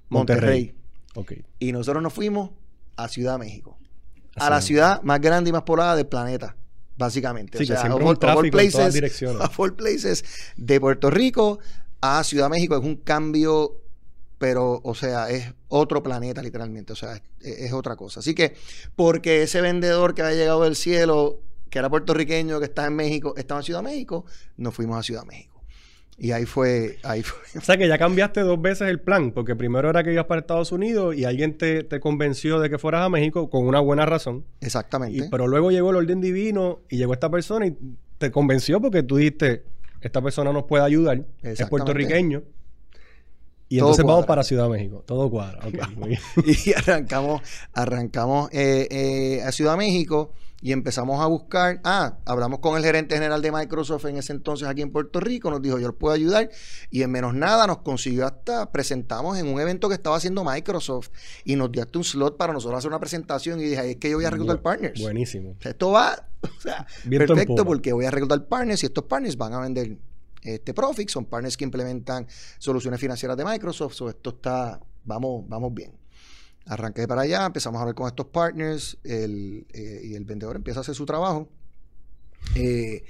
Monterrey. 0.08 0.74
Y 1.58 1.72
nosotros 1.72 2.02
nos 2.02 2.12
fuimos 2.12 2.50
a 2.96 3.08
Ciudad 3.08 3.32
de 3.32 3.38
México. 3.46 3.76
Así 4.36 4.46
a 4.46 4.50
la 4.50 4.60
ciudad 4.60 5.02
más 5.02 5.20
grande 5.20 5.50
y 5.50 5.52
más 5.52 5.62
poblada 5.62 5.96
del 5.96 6.06
planeta, 6.06 6.54
básicamente. 7.00 7.58
Sí, 7.58 7.64
o 7.64 7.66
que 7.66 7.72
sea, 7.72 7.80
siempre 7.80 7.96
of 7.96 8.02
es 8.02 8.08
un 8.10 8.20
tráfico 8.20 8.44
en 8.44 8.50
todas 8.50 8.72
places, 8.74 8.94
direcciones. 8.94 9.48
all 9.56 9.74
places 9.74 10.24
de 10.56 10.80
Puerto 10.80 11.10
Rico 11.10 11.58
a 12.00 12.22
Ciudad 12.22 12.46
de 12.46 12.50
México 12.50 12.76
es 12.76 12.84
un 12.84 12.96
cambio, 12.96 13.82
pero, 14.38 14.80
o 14.84 14.94
sea, 14.94 15.28
es 15.30 15.52
otro 15.68 16.02
planeta 16.02 16.42
literalmente, 16.42 16.92
o 16.92 16.96
sea, 16.96 17.14
es, 17.14 17.22
es 17.40 17.72
otra 17.72 17.96
cosa. 17.96 18.20
Así 18.20 18.34
que, 18.34 18.54
porque 18.94 19.42
ese 19.42 19.60
vendedor 19.60 20.14
que 20.14 20.22
había 20.22 20.36
llegado 20.36 20.62
del 20.62 20.76
cielo, 20.76 21.40
que 21.70 21.78
era 21.78 21.90
puertorriqueño, 21.90 22.58
que 22.60 22.66
está 22.66 22.86
en 22.86 22.94
México, 22.94 23.34
estaba 23.36 23.60
en 23.60 23.64
Ciudad 23.64 23.80
de 23.80 23.88
México, 23.88 24.24
nos 24.56 24.74
fuimos 24.74 24.98
a 24.98 25.02
Ciudad 25.02 25.22
de 25.22 25.28
México. 25.28 25.49
Y 26.22 26.32
ahí 26.32 26.44
fue, 26.44 26.98
ahí 27.02 27.22
fue. 27.22 27.38
O 27.58 27.64
sea 27.64 27.78
que 27.78 27.88
ya 27.88 27.96
cambiaste 27.96 28.40
dos 28.42 28.60
veces 28.60 28.88
el 28.90 29.00
plan, 29.00 29.32
porque 29.32 29.56
primero 29.56 29.88
era 29.88 30.04
que 30.04 30.12
ibas 30.12 30.26
para 30.26 30.42
Estados 30.42 30.70
Unidos 30.70 31.16
y 31.16 31.24
alguien 31.24 31.56
te, 31.56 31.82
te 31.82 31.98
convenció 31.98 32.60
de 32.60 32.68
que 32.68 32.76
fueras 32.76 33.06
a 33.06 33.08
México 33.08 33.48
con 33.48 33.66
una 33.66 33.80
buena 33.80 34.04
razón. 34.04 34.44
Exactamente. 34.60 35.24
Y- 35.26 35.30
pero 35.30 35.46
luego 35.48 35.70
llegó 35.70 35.90
el 35.90 35.96
orden 35.96 36.20
divino 36.20 36.80
y 36.90 36.98
llegó 36.98 37.14
esta 37.14 37.30
persona 37.30 37.66
y 37.66 37.76
te 38.18 38.30
convenció 38.30 38.82
porque 38.82 39.02
tú 39.02 39.16
dijiste, 39.16 39.62
esta 40.02 40.20
persona 40.20 40.52
nos 40.52 40.64
puede 40.64 40.84
ayudar, 40.84 41.24
es 41.42 41.64
puertorriqueño. 41.66 42.42
Y 43.72 43.78
Todo 43.78 43.88
entonces 43.90 44.04
vamos 44.04 44.26
para 44.26 44.42
Ciudad 44.42 44.64
de 44.64 44.70
México. 44.70 45.04
Todo 45.06 45.30
cuadra. 45.30 45.60
ok, 45.66 45.96
muy 45.96 46.08
bien. 46.10 46.20
y 46.66 46.72
arrancamos, 46.74 47.40
arrancamos 47.72 48.50
eh, 48.52 48.88
eh, 48.90 49.42
a 49.44 49.52
Ciudad 49.52 49.72
de 49.72 49.78
México 49.78 50.32
y 50.60 50.72
empezamos 50.72 51.20
a 51.20 51.26
buscar. 51.26 51.80
Ah, 51.84 52.18
hablamos 52.26 52.58
con 52.58 52.76
el 52.76 52.82
gerente 52.84 53.14
general 53.14 53.40
de 53.42 53.52
Microsoft 53.52 54.04
en 54.06 54.16
ese 54.16 54.32
entonces 54.32 54.66
aquí 54.66 54.82
en 54.82 54.90
Puerto 54.90 55.20
Rico. 55.20 55.50
Nos 55.52 55.62
dijo, 55.62 55.78
yo 55.78 55.86
les 55.86 55.96
puedo 55.96 56.12
ayudar. 56.12 56.50
Y 56.90 57.02
en 57.02 57.12
menos 57.12 57.32
nada 57.32 57.68
nos 57.68 57.78
consiguió 57.78 58.26
hasta, 58.26 58.70
presentamos 58.72 59.38
en 59.38 59.46
un 59.46 59.60
evento 59.60 59.88
que 59.88 59.94
estaba 59.94 60.16
haciendo 60.16 60.42
Microsoft 60.44 61.10
y 61.44 61.54
nos 61.54 61.70
dio 61.70 61.82
hasta 61.82 61.96
un 61.96 62.04
slot 62.04 62.36
para 62.36 62.52
nosotros 62.52 62.76
hacer 62.76 62.88
una 62.88 62.98
presentación. 62.98 63.60
Y 63.60 63.64
dije, 63.66 63.78
"Ay, 63.78 63.90
es 63.92 63.96
que 63.98 64.10
yo 64.10 64.16
voy 64.16 64.24
a 64.24 64.30
reclutar 64.30 64.56
Bu- 64.58 64.62
partners. 64.62 65.00
Buenísimo. 65.00 65.54
Esto 65.60 65.92
va, 65.92 66.26
o 66.42 66.60
sea, 66.60 66.86
perfecto 67.08 67.64
porque 67.64 67.92
voy 67.92 68.04
a 68.04 68.10
reclutar 68.10 68.44
partners 68.46 68.82
y 68.82 68.86
estos 68.86 69.04
partners 69.04 69.36
van 69.36 69.54
a 69.54 69.60
vender 69.60 69.96
este 70.42 70.72
Profix, 70.74 71.12
son 71.12 71.24
partners 71.26 71.56
que 71.56 71.64
implementan 71.64 72.26
soluciones 72.58 72.98
financieras 73.00 73.36
de 73.36 73.44
Microsoft, 73.44 73.94
so 73.94 74.08
esto 74.08 74.30
está, 74.30 74.80
vamos, 75.04 75.48
vamos 75.48 75.74
bien. 75.74 75.92
Arranqué 76.66 77.08
para 77.08 77.22
allá, 77.22 77.46
empezamos 77.46 77.78
a 77.78 77.82
hablar 77.82 77.94
con 77.94 78.06
estos 78.06 78.26
partners 78.26 78.98
el, 79.04 79.66
eh, 79.72 80.00
y 80.04 80.14
el 80.14 80.24
vendedor 80.24 80.56
empieza 80.56 80.80
a 80.80 80.82
hacer 80.82 80.94
su 80.94 81.04
trabajo 81.06 81.48
eh, 82.54 83.02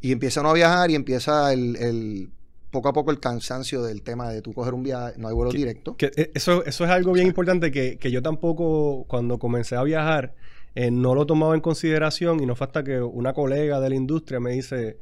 y 0.00 0.12
empieza 0.12 0.40
uno 0.40 0.50
a 0.50 0.54
viajar 0.54 0.90
y 0.90 0.94
empieza 0.94 1.52
el, 1.52 1.76
el- 1.76 2.30
poco 2.70 2.88
a 2.88 2.92
poco 2.94 3.10
el 3.10 3.20
cansancio 3.20 3.82
del 3.82 4.00
tema 4.00 4.30
de 4.30 4.40
tú 4.40 4.54
coger 4.54 4.72
un 4.72 4.82
viaje, 4.82 5.12
no 5.18 5.28
hay 5.28 5.34
vuelo 5.34 5.52
directo. 5.52 5.94
Que, 5.94 6.10
eh, 6.16 6.30
eso, 6.34 6.64
eso 6.64 6.84
es 6.86 6.90
algo 6.90 7.12
bien 7.12 7.26
importante 7.26 7.70
que, 7.70 7.98
que 7.98 8.10
yo 8.10 8.22
tampoco, 8.22 9.04
cuando 9.08 9.38
comencé 9.38 9.76
a 9.76 9.82
viajar, 9.82 10.34
eh, 10.74 10.90
no 10.90 11.14
lo 11.14 11.26
tomaba 11.26 11.54
en 11.54 11.60
consideración 11.60 12.40
y 12.42 12.46
no 12.46 12.56
fue 12.56 12.66
hasta 12.66 12.82
que 12.82 12.98
una 13.02 13.34
colega 13.34 13.78
de 13.78 13.90
la 13.90 13.94
industria 13.94 14.40
me 14.40 14.52
dice, 14.52 14.96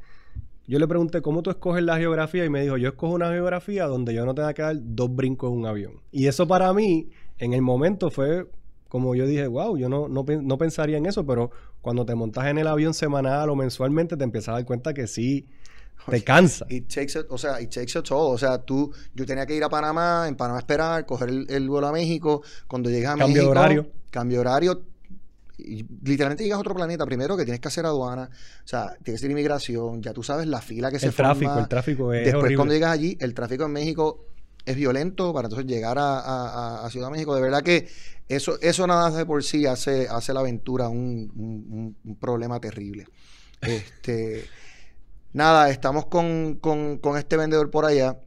yo 0.71 0.79
le 0.79 0.87
pregunté, 0.87 1.21
¿cómo 1.21 1.43
tú 1.43 1.49
escoges 1.49 1.83
la 1.83 1.97
geografía? 1.97 2.45
Y 2.45 2.49
me 2.49 2.61
dijo, 2.61 2.77
yo 2.77 2.87
escojo 2.87 3.13
una 3.13 3.29
geografía 3.29 3.87
donde 3.87 4.13
yo 4.13 4.25
no 4.25 4.33
tenga 4.33 4.53
que 4.53 4.61
dar 4.61 4.77
dos 4.79 5.13
brincos 5.13 5.51
en 5.51 5.57
un 5.57 5.65
avión. 5.65 6.01
Y 6.13 6.27
eso 6.27 6.47
para 6.47 6.71
mí, 6.71 7.09
en 7.39 7.53
el 7.53 7.61
momento 7.61 8.09
fue 8.09 8.47
como 8.87 9.13
yo 9.13 9.27
dije, 9.27 9.47
wow, 9.47 9.75
yo 9.75 9.89
no, 9.89 10.07
no, 10.07 10.23
no 10.23 10.57
pensaría 10.57 10.97
en 10.97 11.05
eso, 11.05 11.25
pero 11.25 11.51
cuando 11.81 12.05
te 12.05 12.15
montas 12.15 12.45
en 12.47 12.57
el 12.57 12.67
avión 12.67 12.93
semanal 12.93 13.49
o 13.49 13.55
mensualmente, 13.57 14.15
te 14.15 14.23
empiezas 14.23 14.49
a 14.49 14.51
dar 14.53 14.65
cuenta 14.65 14.93
que 14.93 15.07
sí, 15.07 15.45
te 16.09 16.23
cansa. 16.23 16.65
It 16.69 16.87
takes 16.87 17.19
it, 17.19 17.25
o 17.27 17.37
sea, 17.37 17.59
it 17.61 17.69
takes 17.69 17.99
it 17.99 18.09
all. 18.09 18.33
O 18.33 18.37
sea, 18.37 18.57
tú, 18.59 18.93
yo 19.13 19.25
tenía 19.25 19.45
que 19.45 19.53
ir 19.53 19.63
a 19.65 19.69
Panamá, 19.69 20.25
en 20.29 20.37
Panamá 20.37 20.59
esperar, 20.59 21.05
coger 21.05 21.27
el, 21.27 21.47
el 21.49 21.67
vuelo 21.67 21.87
a 21.87 21.91
México. 21.91 22.43
Cuando 22.67 22.89
llegues 22.89 23.09
a 23.09 23.17
Cambio 23.17 23.27
de 23.27 23.33
México, 23.33 23.51
horario. 23.51 23.87
Cambio 24.09 24.37
de 24.37 24.41
horario. 24.41 24.81
Y 25.63 25.85
literalmente 26.03 26.43
llegas 26.43 26.57
a 26.57 26.61
otro 26.61 26.73
planeta. 26.75 27.05
Primero 27.05 27.35
que 27.37 27.43
tienes 27.43 27.59
que 27.61 27.67
hacer 27.67 27.85
aduana, 27.85 28.29
o 28.31 28.67
sea, 28.67 28.87
tienes 29.03 29.03
que 29.21 29.25
hacer 29.25 29.31
inmigración. 29.31 30.01
Ya 30.01 30.13
tú 30.13 30.23
sabes 30.23 30.47
la 30.47 30.61
fila 30.61 30.91
que 30.91 30.99
se 30.99 31.07
El 31.07 31.13
tráfico, 31.13 31.47
forma. 31.49 31.61
el 31.61 31.67
tráfico 31.69 32.13
es 32.13 32.23
Después, 32.25 32.35
horrible. 32.43 32.55
cuando 32.57 32.73
llegas 32.73 32.91
allí, 32.91 33.17
el 33.19 33.33
tráfico 33.33 33.65
en 33.65 33.71
México 33.71 34.25
es 34.65 34.75
violento 34.75 35.33
para 35.33 35.47
entonces 35.47 35.67
llegar 35.67 35.97
a, 35.97 36.85
a- 36.85 36.89
Ciudad 36.91 37.07
de 37.07 37.11
México. 37.13 37.33
De 37.35 37.41
verdad 37.41 37.63
que 37.63 37.87
eso, 38.29 38.59
eso 38.61 38.85
nada 38.87 39.09
de 39.11 39.25
por 39.25 39.43
sí 39.43 39.65
hace, 39.65 40.07
hace 40.09 40.33
la 40.33 40.41
aventura 40.41 40.87
un, 40.89 41.31
un- 41.35 41.65
un- 41.71 41.97
un 42.03 42.15
problema 42.17 42.59
terrible. 42.59 43.07
Este, 43.61 44.45
nada, 45.33 45.69
estamos 45.69 46.05
con, 46.07 46.55
con- 46.61 46.97
con 46.99 47.17
este 47.17 47.37
vendedor 47.37 47.69
por 47.71 47.85
allá. 47.85 48.17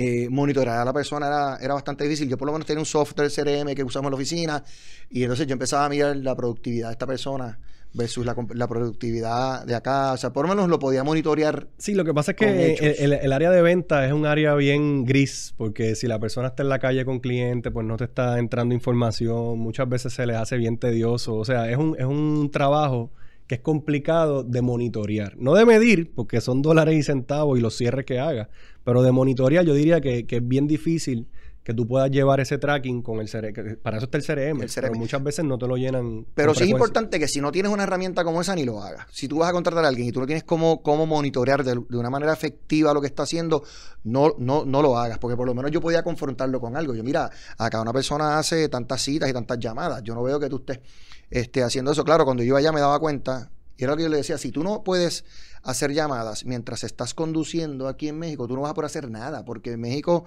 Eh, 0.00 0.28
monitorear 0.30 0.78
a 0.78 0.84
la 0.84 0.92
persona 0.92 1.26
era, 1.26 1.56
era 1.60 1.74
bastante 1.74 2.04
difícil. 2.04 2.28
Yo 2.28 2.38
por 2.38 2.46
lo 2.46 2.52
menos 2.52 2.66
tenía 2.66 2.80
un 2.80 2.86
software 2.86 3.30
CRM 3.30 3.74
que 3.74 3.82
usamos 3.82 4.06
en 4.08 4.12
la 4.12 4.16
oficina 4.16 4.62
y 5.10 5.22
entonces 5.22 5.46
yo 5.46 5.54
empezaba 5.54 5.86
a 5.86 5.88
mirar 5.88 6.16
la 6.16 6.36
productividad 6.36 6.88
de 6.88 6.92
esta 6.92 7.06
persona 7.06 7.58
versus 7.94 8.24
la, 8.24 8.36
la 8.54 8.68
productividad 8.68 9.64
de 9.66 9.74
acá. 9.74 10.12
O 10.12 10.16
sea, 10.16 10.30
por 10.32 10.46
lo 10.46 10.54
menos 10.54 10.68
lo 10.68 10.78
podía 10.78 11.02
monitorear 11.04 11.66
Sí, 11.78 11.94
lo 11.94 12.04
que 12.04 12.12
pasa 12.14 12.32
es 12.32 12.36
que 12.36 12.74
el, 12.74 13.12
el- 13.12 13.12
el 13.14 13.32
área 13.32 13.50
de 13.50 13.62
venta 13.62 14.06
es 14.06 14.12
un 14.12 14.26
área 14.26 14.54
bien 14.54 15.04
gris, 15.04 15.54
porque 15.56 15.94
si 15.94 16.06
la 16.06 16.18
persona 16.18 16.48
está 16.48 16.62
en 16.62 16.68
la 16.68 16.78
calle 16.78 17.04
con 17.04 17.18
clientes, 17.20 17.72
pues 17.72 17.86
no 17.86 17.96
te 17.96 18.04
está 18.04 18.38
entrando 18.38 18.74
información, 18.74 19.58
muchas 19.58 19.88
veces 19.88 20.12
se 20.12 20.26
les 20.26 20.36
hace 20.36 20.56
bien 20.58 20.78
tedioso, 20.78 21.34
o 21.34 21.44
sea, 21.44 21.70
es 21.70 21.76
un, 21.76 21.96
es 21.98 22.04
un 22.04 22.50
trabajo 22.52 23.10
que 23.46 23.54
es 23.54 23.60
complicado 23.62 24.42
de 24.44 24.60
monitorear, 24.60 25.34
no 25.38 25.54
de 25.54 25.64
medir, 25.64 26.12
porque 26.14 26.42
son 26.42 26.60
dólares 26.60 26.94
y 26.96 27.02
centavos 27.02 27.58
y 27.58 27.62
los 27.62 27.74
cierres 27.74 28.04
que 28.04 28.20
haga, 28.20 28.50
pero 28.88 29.02
de 29.02 29.12
monitorear 29.12 29.66
yo 29.66 29.74
diría 29.74 30.00
que, 30.00 30.26
que 30.26 30.36
es 30.36 30.48
bien 30.48 30.66
difícil 30.66 31.28
que 31.62 31.74
tú 31.74 31.86
puedas 31.86 32.10
llevar 32.10 32.40
ese 32.40 32.56
tracking 32.56 33.02
con 33.02 33.20
el 33.20 33.28
CRM, 33.28 33.76
para 33.82 33.98
eso 33.98 34.06
está 34.06 34.16
el 34.16 34.24
CRM, 34.24 34.62
El 34.62 34.70
pero 34.74 34.94
muchas 34.94 35.22
veces 35.22 35.44
no 35.44 35.58
te 35.58 35.68
lo 35.68 35.76
llenan. 35.76 36.24
Pero 36.34 36.54
sí 36.54 36.62
es 36.62 36.70
importante 36.70 37.18
que 37.18 37.28
si 37.28 37.42
no 37.42 37.52
tienes 37.52 37.70
una 37.70 37.82
herramienta 37.82 38.24
como 38.24 38.40
esa, 38.40 38.54
ni 38.54 38.64
lo 38.64 38.80
hagas. 38.80 39.06
Si 39.10 39.28
tú 39.28 39.40
vas 39.40 39.50
a 39.50 39.52
contratar 39.52 39.84
a 39.84 39.88
alguien 39.88 40.08
y 40.08 40.10
tú 40.10 40.20
no 40.20 40.26
tienes 40.26 40.42
cómo, 40.42 40.82
cómo 40.82 41.04
monitorear 41.04 41.64
de, 41.64 41.74
de 41.86 41.98
una 41.98 42.08
manera 42.08 42.32
efectiva 42.32 42.94
lo 42.94 43.02
que 43.02 43.08
está 43.08 43.24
haciendo, 43.24 43.62
no, 44.04 44.34
no, 44.38 44.64
no 44.64 44.80
lo 44.80 44.96
hagas. 44.96 45.18
Porque 45.18 45.36
por 45.36 45.46
lo 45.46 45.54
menos 45.54 45.70
yo 45.70 45.82
podía 45.82 46.02
confrontarlo 46.02 46.58
con 46.58 46.74
algo. 46.74 46.94
Yo, 46.94 47.04
mira, 47.04 47.30
acá 47.58 47.82
una 47.82 47.92
persona 47.92 48.38
hace 48.38 48.70
tantas 48.70 49.02
citas 49.02 49.28
y 49.28 49.34
tantas 49.34 49.58
llamadas. 49.58 50.02
Yo 50.02 50.14
no 50.14 50.22
veo 50.22 50.40
que 50.40 50.48
tú 50.48 50.56
estés 50.60 50.80
este, 51.28 51.62
haciendo 51.62 51.92
eso. 51.92 52.02
Claro, 52.04 52.24
cuando 52.24 52.42
yo 52.42 52.46
iba 52.46 52.58
allá 52.60 52.72
me 52.72 52.80
daba 52.80 52.98
cuenta. 52.98 53.50
Y 53.78 53.84
era 53.84 53.92
lo 53.92 53.96
que 53.96 54.02
yo 54.02 54.08
le 54.10 54.18
decía, 54.18 54.36
si 54.36 54.50
tú 54.52 54.62
no 54.62 54.82
puedes 54.84 55.24
hacer 55.62 55.92
llamadas 55.94 56.44
mientras 56.44 56.84
estás 56.84 57.14
conduciendo 57.14 57.88
aquí 57.88 58.08
en 58.08 58.18
México, 58.18 58.46
tú 58.46 58.54
no 58.56 58.62
vas 58.62 58.72
a 58.72 58.74
poder 58.74 58.86
hacer 58.86 59.10
nada. 59.10 59.44
Porque 59.46 59.72
en 59.72 59.80
México 59.80 60.24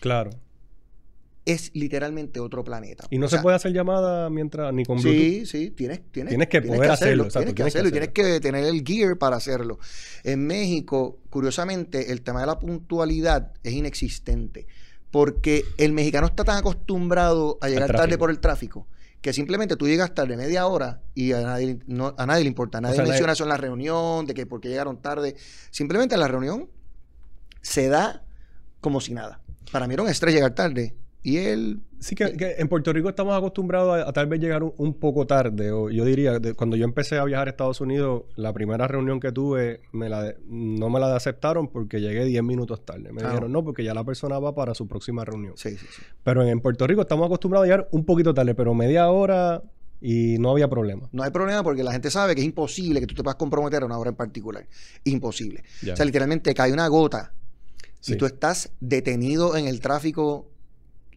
Claro. 0.00 0.30
es 1.44 1.72
literalmente 1.74 2.38
otro 2.38 2.62
planeta. 2.62 3.04
Y 3.10 3.18
no 3.18 3.26
O 3.26 3.28
se 3.28 3.36
sea, 3.36 3.42
puede 3.42 3.56
hacer 3.56 3.72
llamada 3.72 4.30
mientras 4.30 4.72
ni 4.72 4.84
con 4.84 5.02
Bluetooth. 5.02 5.44
Sí, 5.44 5.46
sí, 5.46 5.70
tienes, 5.70 6.00
tienes, 6.12 6.30
Tienes 6.30 6.48
que 6.48 6.62
poder 6.62 6.90
hacerlo, 6.92 7.24
exacto, 7.24 7.52
tienes 7.52 7.54
que 7.54 7.62
que 7.64 7.68
hacerlo 7.68 7.88
y 7.88 7.92
tienes 7.92 8.10
que 8.10 8.40
tener 8.40 8.64
el 8.64 8.84
gear 8.84 9.18
para 9.18 9.36
hacerlo. 9.36 9.80
En 10.22 10.46
México, 10.46 11.18
curiosamente, 11.30 12.12
el 12.12 12.22
tema 12.22 12.40
de 12.40 12.46
la 12.46 12.60
puntualidad 12.60 13.52
es 13.64 13.72
inexistente 13.72 14.68
porque 15.10 15.64
el 15.78 15.92
mexicano 15.92 16.26
está 16.28 16.44
tan 16.44 16.58
acostumbrado 16.58 17.58
a 17.60 17.68
llegar 17.68 17.90
tarde 17.92 18.16
por 18.16 18.30
el 18.30 18.38
tráfico 18.38 18.86
que 19.22 19.32
simplemente 19.32 19.76
tú 19.76 19.86
llegas 19.88 20.12
tarde 20.14 20.36
media 20.36 20.66
hora 20.66 21.00
y 21.14 21.32
a 21.32 21.40
nadie, 21.40 21.78
no- 21.86 22.14
a 22.18 22.26
nadie 22.26 22.42
le 22.42 22.48
importa. 22.48 22.80
Nadie 22.80 22.96
sea, 22.96 23.04
menciona 23.12 23.32
eso 23.32 23.44
en 23.44 23.48
la 23.50 23.56
reunión, 23.56 24.26
de 24.26 24.34
que 24.34 24.44
por 24.46 24.60
qué 24.60 24.68
llegaron 24.68 25.00
tarde. 25.00 25.36
Simplemente 25.70 26.16
la 26.16 26.28
reunión 26.28 26.68
se 27.62 27.88
da 27.88 28.24
como 28.80 29.00
si 29.00 29.14
nada. 29.14 29.40
Para 29.70 29.86
mí 29.86 29.94
era 29.94 30.02
un 30.02 30.08
estrés 30.08 30.34
llegar 30.34 30.54
tarde. 30.54 30.94
Y 31.22 31.36
él 31.38 31.80
Sí, 32.00 32.16
que, 32.16 32.36
que 32.36 32.56
en 32.58 32.66
Puerto 32.66 32.92
Rico 32.92 33.08
estamos 33.08 33.32
acostumbrados 33.38 33.96
a, 33.96 34.08
a 34.08 34.12
tal 34.12 34.26
vez 34.26 34.40
llegar 34.40 34.64
un, 34.64 34.74
un 34.76 34.94
poco 34.94 35.24
tarde. 35.24 35.70
O 35.70 35.88
yo 35.88 36.04
diría, 36.04 36.40
de- 36.40 36.54
cuando 36.54 36.74
yo 36.74 36.84
empecé 36.84 37.16
a 37.16 37.24
viajar 37.24 37.46
a 37.46 37.50
Estados 37.52 37.80
Unidos, 37.80 38.24
la 38.34 38.52
primera 38.52 38.88
reunión 38.88 39.20
que 39.20 39.30
tuve 39.30 39.82
me 39.92 40.08
la 40.08 40.20
de- 40.24 40.36
no 40.48 40.90
me 40.90 40.98
la 40.98 41.14
aceptaron 41.14 41.68
porque 41.68 42.00
llegué 42.00 42.24
10 42.24 42.42
minutos 42.42 42.84
tarde. 42.84 43.12
Me 43.12 43.22
Ah. 43.22 43.28
dijeron, 43.28 43.52
no, 43.52 43.62
porque 43.62 43.84
ya 43.84 43.94
la 43.94 44.02
persona 44.02 44.40
va 44.40 44.52
para 44.52 44.74
su 44.74 44.88
próxima 44.88 45.24
reunión. 45.24 45.52
Sí, 45.56 45.70
sí, 45.76 45.86
sí. 45.94 46.02
Pero 46.24 46.42
en, 46.42 46.48
en 46.48 46.60
Puerto 46.60 46.84
Rico 46.88 47.02
estamos 47.02 47.24
acostumbrados 47.26 47.66
a 47.66 47.70
llegar 47.70 47.88
un 47.92 48.04
poquito 48.04 48.34
tarde, 48.34 48.56
pero 48.56 48.74
media 48.74 49.08
hora 49.08 49.62
y 50.00 50.38
no 50.40 50.50
había 50.50 50.68
problema. 50.68 51.08
No 51.12 51.22
hay 51.22 51.30
problema 51.30 51.62
porque 51.62 51.84
la 51.84 51.92
gente 51.92 52.10
sabe 52.10 52.34
que 52.34 52.40
es 52.40 52.46
imposible 52.48 52.98
que 52.98 53.06
tú 53.06 53.14
te 53.14 53.22
puedas 53.22 53.36
comprometer 53.36 53.84
a 53.84 53.86
una 53.86 53.96
hora 53.96 54.10
en 54.10 54.16
particular. 54.16 54.66
Imposible. 55.04 55.62
Ya. 55.82 55.92
O 55.92 55.96
sea, 55.96 56.04
literalmente 56.04 56.52
cae 56.52 56.72
una 56.72 56.88
gota 56.88 57.32
Sí. 58.00 58.14
y 58.14 58.16
tú 58.16 58.26
estás 58.26 58.72
detenido 58.80 59.56
en 59.56 59.68
el 59.68 59.80
tráfico. 59.80 60.48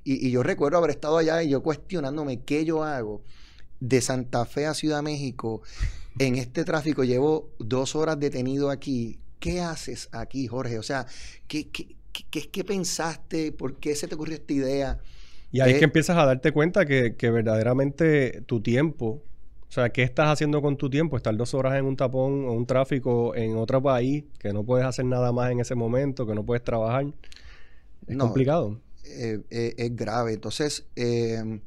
Y, 0.05 0.27
y 0.27 0.31
yo 0.31 0.43
recuerdo 0.43 0.79
haber 0.79 0.91
estado 0.91 1.17
allá 1.19 1.43
y 1.43 1.49
yo 1.51 1.63
cuestionándome 1.63 2.43
qué 2.43 2.65
yo 2.65 2.83
hago 2.85 3.23
de 3.79 4.01
Santa 4.01 4.45
Fe 4.45 4.65
a 4.67 4.73
Ciudad 4.75 5.03
México 5.03 5.61
en 6.19 6.35
este 6.37 6.65
tráfico. 6.65 7.03
Llevo 7.03 7.53
dos 7.59 7.95
horas 7.95 8.19
detenido 8.19 8.69
aquí. 8.71 9.19
¿Qué 9.39 9.61
haces 9.61 10.09
aquí, 10.13 10.47
Jorge? 10.47 10.79
O 10.79 10.83
sea, 10.83 11.05
¿qué, 11.47 11.69
qué, 11.71 11.97
qué, 12.31 12.49
qué 12.51 12.63
pensaste? 12.65 13.51
¿Por 13.53 13.79
qué 13.79 13.95
se 13.95 14.07
te 14.07 14.15
ocurrió 14.15 14.35
esta 14.35 14.53
idea? 14.53 14.99
Y 15.51 15.61
ahí 15.61 15.71
es 15.71 15.77
Eh, 15.77 15.79
que 15.79 15.85
empiezas 15.85 16.17
a 16.17 16.25
darte 16.25 16.51
cuenta 16.51 16.85
que, 16.85 17.15
que 17.15 17.31
verdaderamente 17.31 18.41
tu 18.41 18.61
tiempo, 18.61 19.23
o 19.69 19.71
sea, 19.71 19.89
¿qué 19.91 20.03
estás 20.03 20.27
haciendo 20.29 20.61
con 20.61 20.77
tu 20.77 20.89
tiempo? 20.89 21.15
Estar 21.17 21.35
dos 21.37 21.53
horas 21.53 21.75
en 21.75 21.85
un 21.85 21.95
tapón 21.95 22.45
o 22.45 22.53
un 22.53 22.65
tráfico 22.65 23.35
en 23.35 23.55
otro 23.57 23.81
país, 23.81 24.25
que 24.39 24.51
no 24.53 24.65
puedes 24.65 24.85
hacer 24.85 25.05
nada 25.05 25.31
más 25.31 25.51
en 25.51 25.59
ese 25.61 25.75
momento, 25.75 26.25
que 26.27 26.35
no 26.35 26.45
puedes 26.45 26.63
trabajar. 26.63 27.05
Es 28.07 28.17
No, 28.17 28.17
complicado. 28.17 28.81
Eh, 29.05 29.41
eh, 29.49 29.73
es 29.77 29.95
grave. 29.95 30.33
Entonces, 30.33 30.85
eh, 30.95 31.59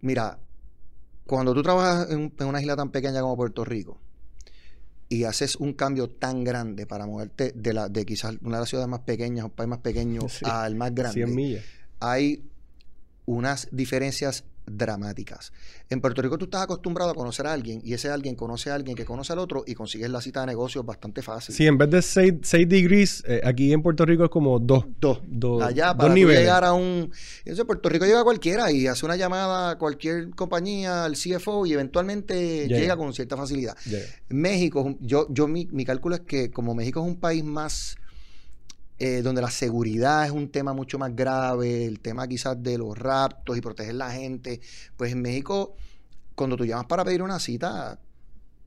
mira, 0.00 0.38
cuando 1.26 1.54
tú 1.54 1.62
trabajas 1.62 2.10
en, 2.10 2.18
un- 2.20 2.34
en 2.38 2.46
una 2.46 2.60
isla 2.60 2.76
tan 2.76 2.90
pequeña 2.90 3.20
como 3.20 3.36
Puerto 3.36 3.64
Rico 3.64 3.98
y 5.08 5.24
haces 5.24 5.56
un 5.56 5.74
cambio 5.74 6.08
tan 6.10 6.44
grande 6.44 6.86
para 6.86 7.06
moverte 7.06 7.52
de, 7.54 7.72
la, 7.72 7.88
de 7.88 8.04
quizás 8.04 8.36
una 8.42 8.56
de 8.56 8.62
las 8.62 8.68
ciudades 8.68 8.88
más 8.88 9.00
pequeñas, 9.00 9.44
un 9.44 9.50
país 9.50 9.68
más 9.68 9.78
pequeño, 9.80 10.22
Sí. 10.28 10.44
al 10.44 10.74
más 10.74 10.94
grande, 10.94 11.24
100 11.24 11.34
millas. 11.34 11.64
hay 12.00 12.44
unas 13.26 13.68
diferencias 13.70 14.44
dramáticas. 14.66 15.52
En 15.90 16.00
Puerto 16.00 16.22
Rico 16.22 16.38
tú 16.38 16.46
estás 16.46 16.62
acostumbrado 16.62 17.10
a 17.10 17.14
conocer 17.14 17.46
a 17.46 17.52
alguien 17.52 17.80
y 17.84 17.94
ese 17.94 18.08
alguien 18.10 18.34
conoce 18.34 18.70
a 18.70 18.74
alguien 18.74 18.96
que 18.96 19.04
conoce 19.04 19.32
al 19.32 19.38
otro 19.38 19.64
y 19.66 19.74
consigues 19.74 20.10
la 20.10 20.20
cita 20.20 20.40
de 20.40 20.46
negocios 20.46 20.84
bastante 20.84 21.22
fácil. 21.22 21.54
Sí, 21.54 21.66
en 21.66 21.78
vez 21.78 21.90
de 21.90 22.02
6 22.02 22.40
degrees, 22.68 23.22
eh, 23.26 23.40
aquí 23.44 23.72
en 23.72 23.82
Puerto 23.82 24.04
Rico 24.04 24.24
es 24.24 24.30
como 24.30 24.58
2. 24.58 24.86
Dos. 25.00 25.20
Dos, 25.26 25.62
Allá 25.62 25.88
dos 25.88 25.96
para 25.96 26.14
niveles. 26.14 26.40
llegar 26.40 26.64
a 26.64 26.72
un... 26.72 27.10
Entonces 27.38 27.64
Puerto 27.64 27.88
Rico 27.88 28.04
llega 28.06 28.22
cualquiera 28.24 28.70
y 28.72 28.86
hace 28.86 29.04
una 29.04 29.16
llamada 29.16 29.70
a 29.70 29.78
cualquier 29.78 30.30
compañía, 30.30 31.04
al 31.04 31.14
CFO 31.14 31.66
y 31.66 31.72
eventualmente 31.74 32.66
Llega. 32.68 32.80
llega, 32.80 32.96
con 32.96 33.12
cierta 33.12 33.36
facilidad. 33.36 33.76
México, 34.28 34.96
yo, 35.00 35.26
yo 35.30 35.46
mi, 35.46 35.68
mi 35.72 35.84
cálculo 35.84 36.14
es 36.16 36.22
que 36.22 36.50
como 36.50 36.74
México 36.74 37.00
es 37.00 37.06
un 37.06 37.16
país 37.16 37.44
más... 37.44 37.96
eh, 38.98 39.22
donde 39.22 39.42
la 39.42 39.50
seguridad 39.50 40.24
es 40.24 40.30
un 40.30 40.48
tema 40.48 40.72
mucho 40.72 40.98
más 40.98 41.14
grave, 41.14 41.84
el 41.84 42.00
tema 42.00 42.28
quizás 42.28 42.62
de 42.62 42.78
los 42.78 42.96
raptos 42.96 43.56
y 43.56 43.60
proteger 43.60 43.96
la 43.96 44.10
gente, 44.10 44.60
pues 44.96 45.12
en 45.12 45.22
México, 45.22 45.74
cuando 46.34 46.56
tú 46.56 46.64
llamas 46.64 46.86
para 46.86 47.04
pedir 47.04 47.22
una 47.22 47.40
cita 47.40 47.98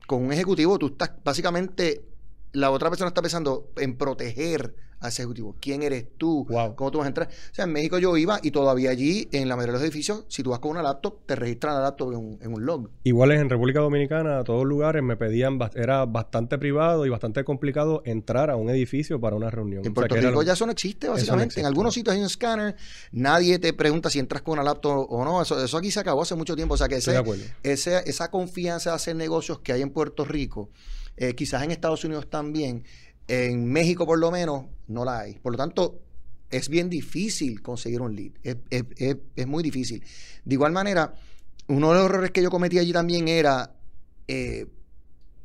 con 0.06 0.22
un 0.24 0.32
ejecutivo, 0.32 0.78
tú 0.78 0.88
estás 0.88 1.12
básicamente, 1.24 2.02
la 2.52 2.70
otra 2.70 2.88
persona 2.90 3.08
está 3.08 3.22
pensando 3.22 3.70
en 3.76 3.96
proteger 3.96 4.74
a 5.00 5.08
ese 5.10 5.22
ejecutivo. 5.22 5.54
¿Quién 5.60 5.84
eres 5.84 6.06
tú? 6.18 6.44
Wow. 6.48 6.74
¿Cómo 6.74 6.90
tú 6.90 6.98
vas 6.98 7.04
a 7.04 7.08
entrar? 7.08 7.28
O 7.28 7.54
sea, 7.54 7.66
en 7.66 7.72
México 7.72 7.98
yo 8.00 8.16
iba 8.16 8.40
y 8.42 8.50
todavía 8.50 8.90
allí, 8.90 9.28
en 9.30 9.48
la 9.48 9.54
mayoría 9.54 9.74
de 9.74 9.78
los 9.78 9.82
edificios, 9.84 10.24
si 10.26 10.42
tú 10.42 10.50
vas 10.50 10.58
con 10.58 10.72
una 10.72 10.82
laptop, 10.82 11.24
te 11.24 11.36
registran 11.36 11.74
la 11.76 11.82
laptop 11.82 12.10
en 12.14 12.18
un, 12.18 12.38
en 12.42 12.52
un 12.52 12.66
log. 12.66 12.90
Iguales 13.04 13.40
en 13.40 13.48
República 13.48 13.78
Dominicana, 13.78 14.40
a 14.40 14.44
todos 14.44 14.64
lugares 14.66 15.00
me 15.04 15.16
pedían, 15.16 15.56
era 15.76 16.04
bastante 16.04 16.58
privado 16.58 17.06
y 17.06 17.10
bastante 17.10 17.44
complicado 17.44 18.02
entrar 18.06 18.50
a 18.50 18.56
un 18.56 18.70
edificio 18.70 19.20
para 19.20 19.36
una 19.36 19.50
reunión. 19.50 19.82
En 19.86 19.92
O 19.92 19.94
sea, 19.94 19.94
Puerto 19.94 20.16
Rico 20.16 20.30
lo- 20.30 20.42
ya 20.42 20.54
eso 20.54 20.66
no 20.66 20.72
existe, 20.72 21.06
no 21.06 21.12
básicamente. 21.12 21.44
existe, 21.44 21.60
en 21.60 21.66
algunos 21.66 21.90
no. 21.90 21.94
sitios 21.94 22.14
hay 22.14 22.20
un 22.20 22.26
escáner, 22.26 22.74
nadie 23.12 23.60
te 23.60 23.72
pregunta 23.74 24.10
si 24.10 24.18
entras 24.18 24.42
con 24.42 24.54
una 24.54 24.64
laptop 24.64 25.06
o 25.08 25.24
no. 25.24 25.40
Eso, 25.40 25.62
eso 25.64 25.76
aquí 25.78 25.92
se 25.92 26.00
acabó 26.00 26.22
hace 26.22 26.34
mucho 26.34 26.56
tiempo. 26.56 26.74
O 26.74 26.76
sea, 26.76 26.88
que 26.88 26.96
ese, 26.96 27.14
ese- 27.62 28.02
esa 28.10 28.32
confianza 28.32 28.90
de 28.90 28.96
hacer 28.96 29.14
negocios 29.14 29.60
que 29.60 29.72
hay 29.72 29.82
en 29.82 29.90
Puerto 29.90 30.24
Rico, 30.24 30.70
eh, 31.18 31.34
quizás 31.34 31.62
en 31.62 31.70
Estados 31.70 32.04
Unidos 32.04 32.28
también, 32.30 32.84
en 33.28 33.66
México 33.66 34.06
por 34.06 34.18
lo 34.18 34.30
menos, 34.30 34.64
no 34.86 35.04
la 35.04 35.20
hay. 35.20 35.34
Por 35.34 35.52
lo 35.52 35.58
tanto, 35.58 36.00
es 36.50 36.68
bien 36.68 36.88
difícil 36.88 37.60
conseguir 37.62 38.00
un 38.00 38.16
lead. 38.16 38.32
Es, 38.42 38.56
es- 38.70 38.84
es- 38.96 39.16
es 39.36 39.46
muy 39.46 39.62
difícil. 39.62 40.02
De 40.44 40.54
igual 40.54 40.72
manera, 40.72 41.12
uno 41.66 41.88
de 41.92 41.98
los 41.98 42.04
errores 42.06 42.30
que 42.30 42.42
yo 42.42 42.50
cometí 42.50 42.78
allí 42.78 42.92
también 42.92 43.28
era 43.28 43.74
eh, 44.28 44.66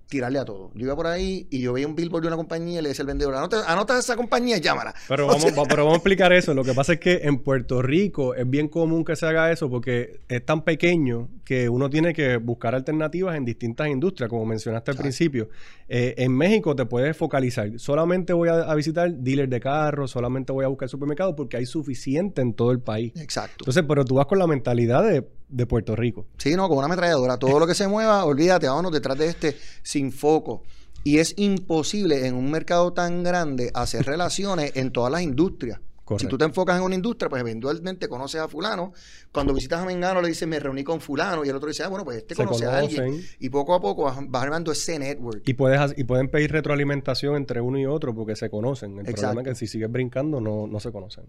tirarle 0.08 0.38
a 0.39 0.46
todo. 0.46 0.72
Yo 0.75 0.86
iba 0.86 0.96
por 0.96 1.08
ahí 1.08 1.48
y 1.50 1.60
yo 1.62 1.74
veía 1.74 1.88
un 1.88 1.96
billboard 1.96 2.22
de 2.22 2.27
una 2.27 2.38
compañía 2.38 2.80
y 2.80 2.84
le 2.84 2.89
decía 2.89 3.01
al 3.03 3.08
vendedor, 3.08 3.34
anota, 3.34 3.63
anota 3.72 3.98
esa 3.98 4.15
compañía 4.15 4.58
y 4.58 4.62
llámala. 4.62 4.94
Pero 5.08 5.25
O 5.27 5.27
vamos, 5.30 5.42
sea, 5.51 5.63
pero 5.63 5.84
vamos 5.86 5.94
a 5.96 5.98
explicar 5.98 6.32
eso. 6.34 6.53
Lo 6.53 6.63
que 6.63 6.74
pasa 6.74 6.94
es 6.94 7.00
que 7.00 7.22
en 7.24 7.39
Puerto 7.39 7.82
Rico 7.82 8.36
es 8.36 8.48
bien 8.48 8.68
común 8.68 9.03
que 9.03 9.15
se 9.15 9.25
haga 9.25 9.51
eso 9.51 9.70
porque 9.72 10.20
es 10.30 10.46
tan 10.46 10.63
pequeño 10.63 11.30
que 11.44 11.70
uno 11.70 11.90
tiene 11.90 12.14
que 12.14 12.38
buscar 12.38 12.76
alternativas 12.76 13.36
en 13.36 13.46
distintas 13.46 13.88
industrias, 13.90 14.30
como 14.30 14.46
mencionaste 14.46 14.92
al 14.92 14.98
principio. 14.98 15.50
Eh, 15.88 16.16
en 16.18 16.36
México 16.36 16.76
te 16.76 16.86
puedes 16.86 17.16
focalizar. 17.18 17.70
Solamente 17.78 18.34
voy 18.34 18.50
a, 18.50 18.62
a 18.62 18.76
visitar 18.76 19.12
dealers 19.14 19.50
de 19.50 19.60
carros, 19.60 20.12
solamente 20.12 20.52
voy 20.54 20.66
a 20.66 20.68
buscar 20.68 20.90
supermercados 20.90 21.34
porque 21.36 21.58
hay 21.58 21.66
suficiente 21.66 22.42
en 22.42 22.54
todo 22.54 22.72
el 22.72 22.80
país. 22.80 23.14
Exacto. 23.16 23.58
Entonces, 23.60 23.84
pero 23.88 24.06
tú 24.06 24.16
vas 24.16 24.26
con 24.26 24.40
la 24.40 24.48
mentalidad 24.48 25.04
de, 25.04 25.28
de 25.50 25.66
Puerto 25.66 25.96
Rico. 25.96 26.26
Sí, 26.38 26.56
no, 26.56 26.68
con 26.68 26.78
una 26.78 26.86
ametralladora. 26.86 27.38
Todo 27.38 27.60
lo 27.60 27.68
que 27.68 27.76
se 27.76 27.88
mueva, 27.88 28.26
olvídate, 28.26 28.68
vámonos 28.68 28.92
detrás 28.92 29.18
de 29.18 29.28
este 29.28 29.56
sin 29.82 30.12
foco. 30.12 30.64
Y 31.04 31.18
es 31.18 31.34
imposible 31.38 32.28
en 32.28 32.36
un 32.36 32.50
mercado 32.50 32.94
tan 32.94 33.24
grande 33.24 33.72
hacer 33.74 34.06
relaciones 34.06 34.72
en 34.76 34.92
todas 34.92 35.12
las 35.12 35.22
industrias. 35.22 35.80
Correcto. 36.05 36.25
Si 36.25 36.29
tú 36.29 36.38
te 36.38 36.43
enfocas 36.43 36.77
en 36.77 36.83
una 36.83 36.95
industria, 36.95 37.29
pues 37.29 37.39
eventualmente 37.39 38.10
conoces 38.10 38.41
a 38.41 38.48
fulano. 38.50 38.91
Cuando 39.31 39.53
visitas 39.53 39.81
a 39.81 39.86
Mengano 39.86 40.22
le 40.22 40.27
dices, 40.27 40.45
me 40.48 40.60
reuní 40.60 40.83
con 40.83 41.00
fulano. 41.00 41.45
Y 41.45 41.50
el 41.50 41.55
otro 41.55 41.69
dice, 41.69 41.83
ah, 41.83 41.88
bueno, 41.88 42.03
pues 42.03 42.17
este 42.17 42.36
Se 42.36 42.43
conoce 42.43 42.65
a 42.65 42.77
alguien. 42.77 43.22
Y 43.39 43.50
poco 43.50 43.74
a 43.74 43.79
poco 43.81 44.03
vas, 44.03 44.17
vas 44.27 44.43
armando 44.43 44.72
ese 44.74 45.00
network. 45.00 45.43
Y, 45.48 45.53
puedes, 45.53 45.93
y 45.98 46.03
pueden 46.03 46.27
pedir 46.29 46.51
retroalimentación 46.51 47.38
entre 47.38 47.62
uno 47.62 47.79
y 47.79 47.86
otro 47.86 48.13
porque 48.13 48.36
se 48.36 48.50
conocen. 48.50 49.00
El 49.00 49.05
problema 49.13 49.41
es 49.41 49.48
que 49.48 49.55
si 49.55 49.67
sigues 49.67 49.89
brincando 49.89 50.41
no, 50.41 50.67
no 50.67 50.79
se 50.81 50.91
conocen. 50.91 51.24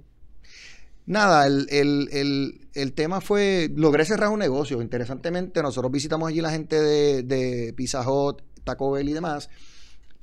Nada, 1.07 1.47
el, 1.47 1.67
el- 1.71 2.09
el- 2.13 2.69
el 2.73 2.93
tema 2.95 3.21
fue, 3.21 3.71
logré 3.77 4.05
cerrar 4.07 4.31
un 4.31 4.39
negocio. 4.39 4.81
Interesantemente, 4.81 5.63
nosotros 5.63 5.93
visitamos 5.93 6.29
allí 6.31 6.41
la 6.41 6.51
gente 6.51 6.81
de, 6.81 7.23
de 7.23 7.73
Pizza 7.75 8.09
Hut, 8.11 8.41
Taco 8.65 8.91
Bell 8.93 9.09
y 9.09 9.13
demás, 9.13 9.51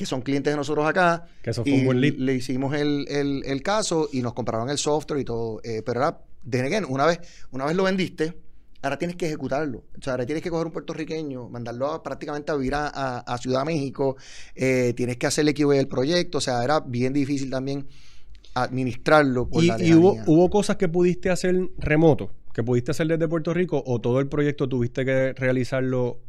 que 0.02 0.06
son 0.08 0.22
clientes 0.22 0.52
de 0.52 0.58
nosotros 0.58 0.86
acá. 0.86 1.26
Que 1.42 1.52
eso 1.52 1.64
fue 1.64 1.72
y 1.72 1.80
un 1.80 1.86
buen 1.86 2.02
lead. 2.02 2.16
le 2.18 2.34
hicimos 2.36 2.76
el, 2.76 3.06
el- 3.10 3.44
el 3.46 3.62
caso 3.62 4.10
y 4.12 4.22
nos 4.22 4.34
compraron 4.34 4.70
el 4.70 4.78
software 4.78 5.20
y 5.22 5.24
todo. 5.26 5.62
Eh, 5.64 5.82
pero 5.86 6.00
era, 6.02 6.20
then 6.50 6.66
again, 6.66 6.86
una 6.88 7.06
vez, 7.06 7.20
una 7.52 7.66
vez 7.66 7.76
lo 7.76 7.84
vendiste, 7.84 8.34
ahora 8.82 8.98
tienes 8.98 9.16
que 9.16 9.28
ejecutarlo. 9.28 9.84
O 9.98 10.02
sea, 10.02 10.14
ahora 10.14 10.26
tienes 10.26 10.44
que 10.44 10.50
coger 10.50 10.66
un 10.68 10.74
puertorriqueño, 10.74 11.50
mandarlo 11.50 11.88
a- 11.92 12.02
prácticamente 12.04 12.52
a 12.52 12.56
vivir 12.56 12.74
a, 12.76 12.88
a- 12.88 13.20
a 13.20 13.38
Ciudad 13.38 13.64
México, 13.64 14.18
eh, 14.56 14.94
tienes 14.96 15.18
que 15.18 15.28
hacerle 15.28 15.54
QA 15.54 15.76
del 15.76 15.88
proyecto. 15.88 16.40
O 16.40 16.42
sea, 16.42 16.64
era 16.64 16.80
bien 16.80 17.14
difícil 17.14 17.50
también 17.50 17.88
administrarlo 18.54 19.48
por 19.48 19.64
¿Y, 19.64 19.68
la 19.68 19.82
y 19.84 19.94
hubo, 19.94 20.18
hubo 20.28 20.50
cosas 20.50 20.76
que 20.78 20.90
pudiste 20.90 21.30
hacer 21.30 21.56
remoto? 21.78 22.32
¿Que 22.54 22.64
pudiste 22.64 22.92
hacer 22.92 23.08
desde 23.08 23.28
Puerto 23.28 23.54
Rico? 23.54 23.82
¿O 23.86 24.02
todo 24.02 24.20
el 24.20 24.28
proyecto 24.28 24.68
tuviste 24.68 25.06
que 25.06 25.34
realizarlo 25.34 26.20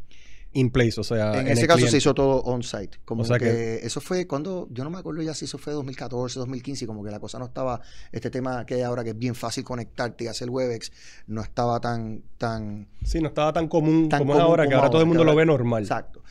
in 0.54 0.70
place? 0.70 1.00
O 1.00 1.04
sea, 1.04 1.40
En 1.40 1.48
ese 1.48 1.66
caso 1.66 1.76
cliente? 1.78 1.90
se 1.92 1.96
hizo 1.98 2.14
todo 2.14 2.42
on-site. 2.42 2.98
Como 3.04 3.22
O 3.22 3.24
sea 3.24 3.38
que, 3.38 3.44
que- 3.46 3.80
eso 3.86 4.00
fue 4.00 4.26
cuando, 4.26 4.68
yo 4.70 4.84
no 4.84 4.90
me 4.90 4.98
acuerdo 4.98 5.22
ya 5.22 5.34
si 5.34 5.46
eso 5.46 5.58
fue 5.58 5.72
2014, 5.72 6.38
2015, 6.38 6.84
y 6.84 6.86
como 6.86 7.02
que 7.04 7.10
la 7.10 7.20
cosa 7.20 7.38
no 7.38 7.46
estaba, 7.46 7.80
este 8.12 8.30
tema 8.30 8.64
que 8.66 8.74
hay 8.74 8.82
ahora 8.82 9.02
que 9.04 9.10
es 9.10 9.18
bien 9.18 9.34
fácil 9.34 9.64
conectarte 9.64 10.24
y 10.24 10.26
hacer 10.26 10.50
Webex, 10.50 10.92
no 11.26 11.40
estaba 11.42 11.80
tan, 11.80 12.22
tan, 12.38 12.88
Sí, 13.04 13.20
no 13.20 13.28
estaba 13.28 13.52
tan 13.52 13.68
común 13.68 14.08
tan 14.08 14.20
como 14.20 14.34
es 14.34 14.40
ahora, 14.40 14.66
que 14.68 14.74
ahora 14.74 14.90
todo 14.90 15.00
el 15.00 15.06
mundo 15.08 15.24
lo 15.24 15.34
ve 15.34 15.46
normal. 15.46 15.82
Exacto. 15.82 16.22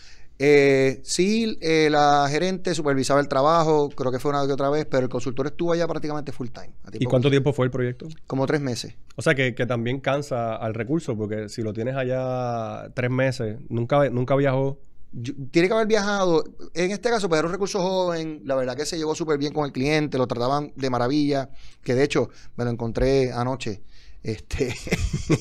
Eh, 0.43 1.01
sí, 1.03 1.55
eh, 1.61 1.87
la 1.91 2.25
gerente 2.27 2.73
supervisaba 2.73 3.19
el 3.19 3.27
trabajo, 3.27 3.89
creo 3.89 4.11
que 4.11 4.17
fue 4.17 4.31
una 4.31 4.47
que 4.47 4.53
otra 4.53 4.71
vez, 4.71 4.87
pero 4.89 5.03
el 5.03 5.09
consultor 5.09 5.45
estuvo 5.45 5.71
allá 5.71 5.87
prácticamente 5.87 6.31
full 6.31 6.47
time. 6.47 6.71
¿Y 6.93 7.05
cuánto 7.05 7.29
tiempo 7.29 7.53
fue 7.53 7.65
el 7.65 7.71
proyecto? 7.71 8.07
Como 8.25 8.47
tres 8.47 8.59
meses. 8.59 8.95
O 9.15 9.21
sea, 9.21 9.35
que, 9.35 9.53
que 9.53 9.67
también 9.67 9.99
cansa 9.99 10.55
al 10.55 10.73
recurso, 10.73 11.15
porque 11.15 11.47
si 11.47 11.61
lo 11.61 11.73
tienes 11.73 11.95
allá 11.95 12.89
tres 12.95 13.11
meses, 13.11 13.59
nunca, 13.69 14.09
nunca 14.09 14.35
viajó. 14.35 14.79
Yo- 15.11 15.33
tiene 15.51 15.67
que 15.67 15.73
haber 15.75 15.85
viajado. 15.87 16.43
En 16.73 16.89
este 16.89 17.09
caso, 17.11 17.29
pues 17.29 17.37
era 17.37 17.47
un 17.47 17.51
recurso 17.53 17.79
joven. 17.79 18.41
La 18.45 18.55
verdad 18.55 18.75
que 18.75 18.85
se 18.87 18.97
llevó 18.97 19.13
súper 19.13 19.37
bien 19.37 19.53
con 19.53 19.65
el 19.65 19.71
cliente, 19.71 20.17
lo 20.17 20.25
trataban 20.25 20.71
de 20.75 20.89
maravilla. 20.89 21.49
Que 21.83 21.93
de 21.93 22.03
hecho, 22.03 22.29
me 22.55 22.63
lo 22.65 22.71
encontré 22.71 23.31
anoche. 23.31 23.83
Este 24.23 24.73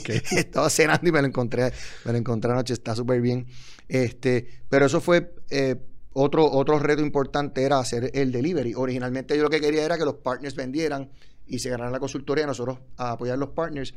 estaba 0.37 0.71
cenando 0.71 1.09
y 1.09 1.13
me 1.13 1.21
lo 1.21 1.29
encontré, 1.29 1.73
me 2.05 2.13
lo 2.13 2.19
encontré 2.19 2.51
anoche, 2.51 2.73
está 2.73 2.95
súper 2.95 3.21
bien. 3.21 3.47
Este, 3.89 4.47
pero 4.69 4.87
eso 4.87 5.01
fue 5.01 5.35
eh, 5.51 5.77
otro, 6.13 6.51
otro 6.51 6.79
reto 6.79 7.03
importante 7.03 7.63
era 7.63 7.79
hacer 7.79 8.11
el 8.15 8.33
delivery. 8.33 8.75
Originalmente 8.75 9.37
yo 9.37 9.43
lo 9.43 9.51
que 9.51 9.61
quería 9.61 9.85
era 9.85 9.99
que 9.99 10.05
los 10.05 10.15
partners 10.17 10.55
vendieran 10.55 11.11
y 11.47 11.59
se 11.59 11.69
ganaran 11.71 11.93
la 11.93 12.01
consultoría, 12.01 12.47
nosotros 12.47 12.79
a 12.97 13.13
apoyar 13.13 13.35
a 13.35 13.39
los 13.39 13.51
partners. 13.51 13.95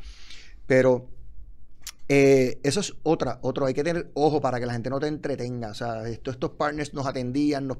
Pero 0.65 1.07
eh, 2.09 2.59
eso 2.63 2.81
es 2.81 2.93
otra, 3.03 3.39
otro, 3.41 3.65
hay 3.65 3.73
que 3.73 3.83
tener 3.83 4.11
ojo 4.13 4.41
para 4.41 4.59
que 4.59 4.65
la 4.65 4.73
gente 4.73 4.89
no 4.89 4.99
te 4.99 5.07
entretenga. 5.07 5.69
O 5.69 5.73
sea, 5.73 6.07
esto- 6.07 6.31
estos 6.31 6.51
partners 6.51 6.93
nos 6.93 7.05
atendían, 7.05 7.67
nos, 7.67 7.77